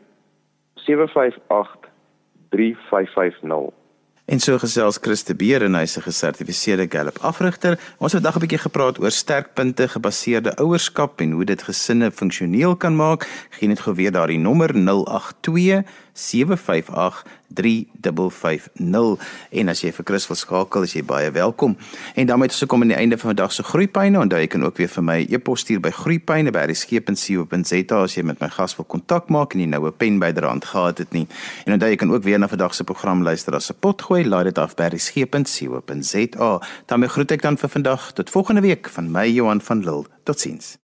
758 0.75 1.89
3550. 2.49 3.73
En 4.25 4.39
so 4.39 4.57
gesels 4.57 4.97
Christe 5.01 5.35
Beer 5.35 5.63
en 5.67 5.75
hy's 5.75 5.97
'n 5.97 6.01
gesertifiseerde 6.01 6.85
Gallup 6.89 7.17
afrigter. 7.21 7.79
Ons 7.97 8.13
het 8.13 8.21
vandag 8.21 8.35
'n 8.35 8.39
bietjie 8.39 8.65
gepraat 8.67 8.99
oor 8.99 9.11
sterkpunte 9.11 9.87
gebaseerde 9.87 10.55
ouerskap 10.55 11.19
en 11.19 11.31
hoe 11.31 11.45
dit 11.45 11.63
gesinne 11.63 12.11
funksioneel 12.11 12.75
kan 12.75 12.95
maak. 12.95 13.47
Geen 13.49 13.69
net 13.69 13.79
gou 13.79 13.95
weer 13.95 14.11
daardie 14.11 14.39
nommer 14.39 14.75
082 14.75 15.83
758 16.13 17.25
3550 17.53 19.17
en 19.51 19.69
as 19.69 19.81
jy 19.83 19.91
vir 19.91 20.05
Chris 20.05 20.27
wil 20.27 20.35
skakel 20.39 20.81
as 20.87 20.93
jy 20.93 21.03
baie 21.03 21.31
welkom. 21.31 21.77
En 22.15 22.27
dan 22.27 22.39
met 22.39 22.51
ons 22.51 22.65
kom 22.69 22.81
aan 22.81 22.87
die 22.93 22.97
einde 22.97 23.17
van 23.17 23.29
vandag 23.33 23.53
se 23.53 23.63
groeipyne. 23.63 24.19
En 24.19 24.29
jy 24.29 24.47
kan 24.47 24.63
ook 24.63 24.77
weer 24.77 24.89
vir 24.89 25.03
my 25.03 25.27
e-pos 25.29 25.59
stuur 25.61 25.79
by 25.79 25.89
groeipyne@resgep.co.za 25.89 28.01
as 28.01 28.15
jy 28.15 28.23
met 28.23 28.39
my 28.41 28.49
gas 28.49 28.75
wil 28.77 28.85
kontak 28.85 29.29
maak 29.29 29.53
en 29.53 29.59
jy 29.59 29.67
nou 29.67 29.87
'n 29.87 29.93
pen 29.97 30.19
byderhand 30.19 30.65
gehad 30.65 30.97
het 30.97 31.13
nie. 31.13 31.27
En 31.65 31.73
onthou 31.73 31.89
jy 31.89 31.95
kan 31.95 32.13
ook 32.13 32.23
weer 32.23 32.39
na 32.39 32.47
vandag 32.47 32.73
se 32.73 32.83
program 32.83 33.23
luister 33.23 33.55
as 33.55 33.69
'n 33.69 33.75
pot 33.79 34.01
gooi 34.01 34.25
laai 34.25 34.43
dit 34.43 34.57
af 34.57 34.75
by 34.75 34.83
resgep.co.za 34.83 36.59
dan 36.85 37.09
groet 37.09 37.31
ek 37.31 37.41
dan 37.41 37.57
vir 37.57 37.69
vandag. 37.69 38.11
Tot 38.13 38.29
volgende 38.29 38.61
week 38.61 38.89
van 38.89 39.11
my 39.11 39.27
Johan 39.27 39.61
van 39.61 39.79
Lille. 39.79 40.05
Totsiens 40.23 40.82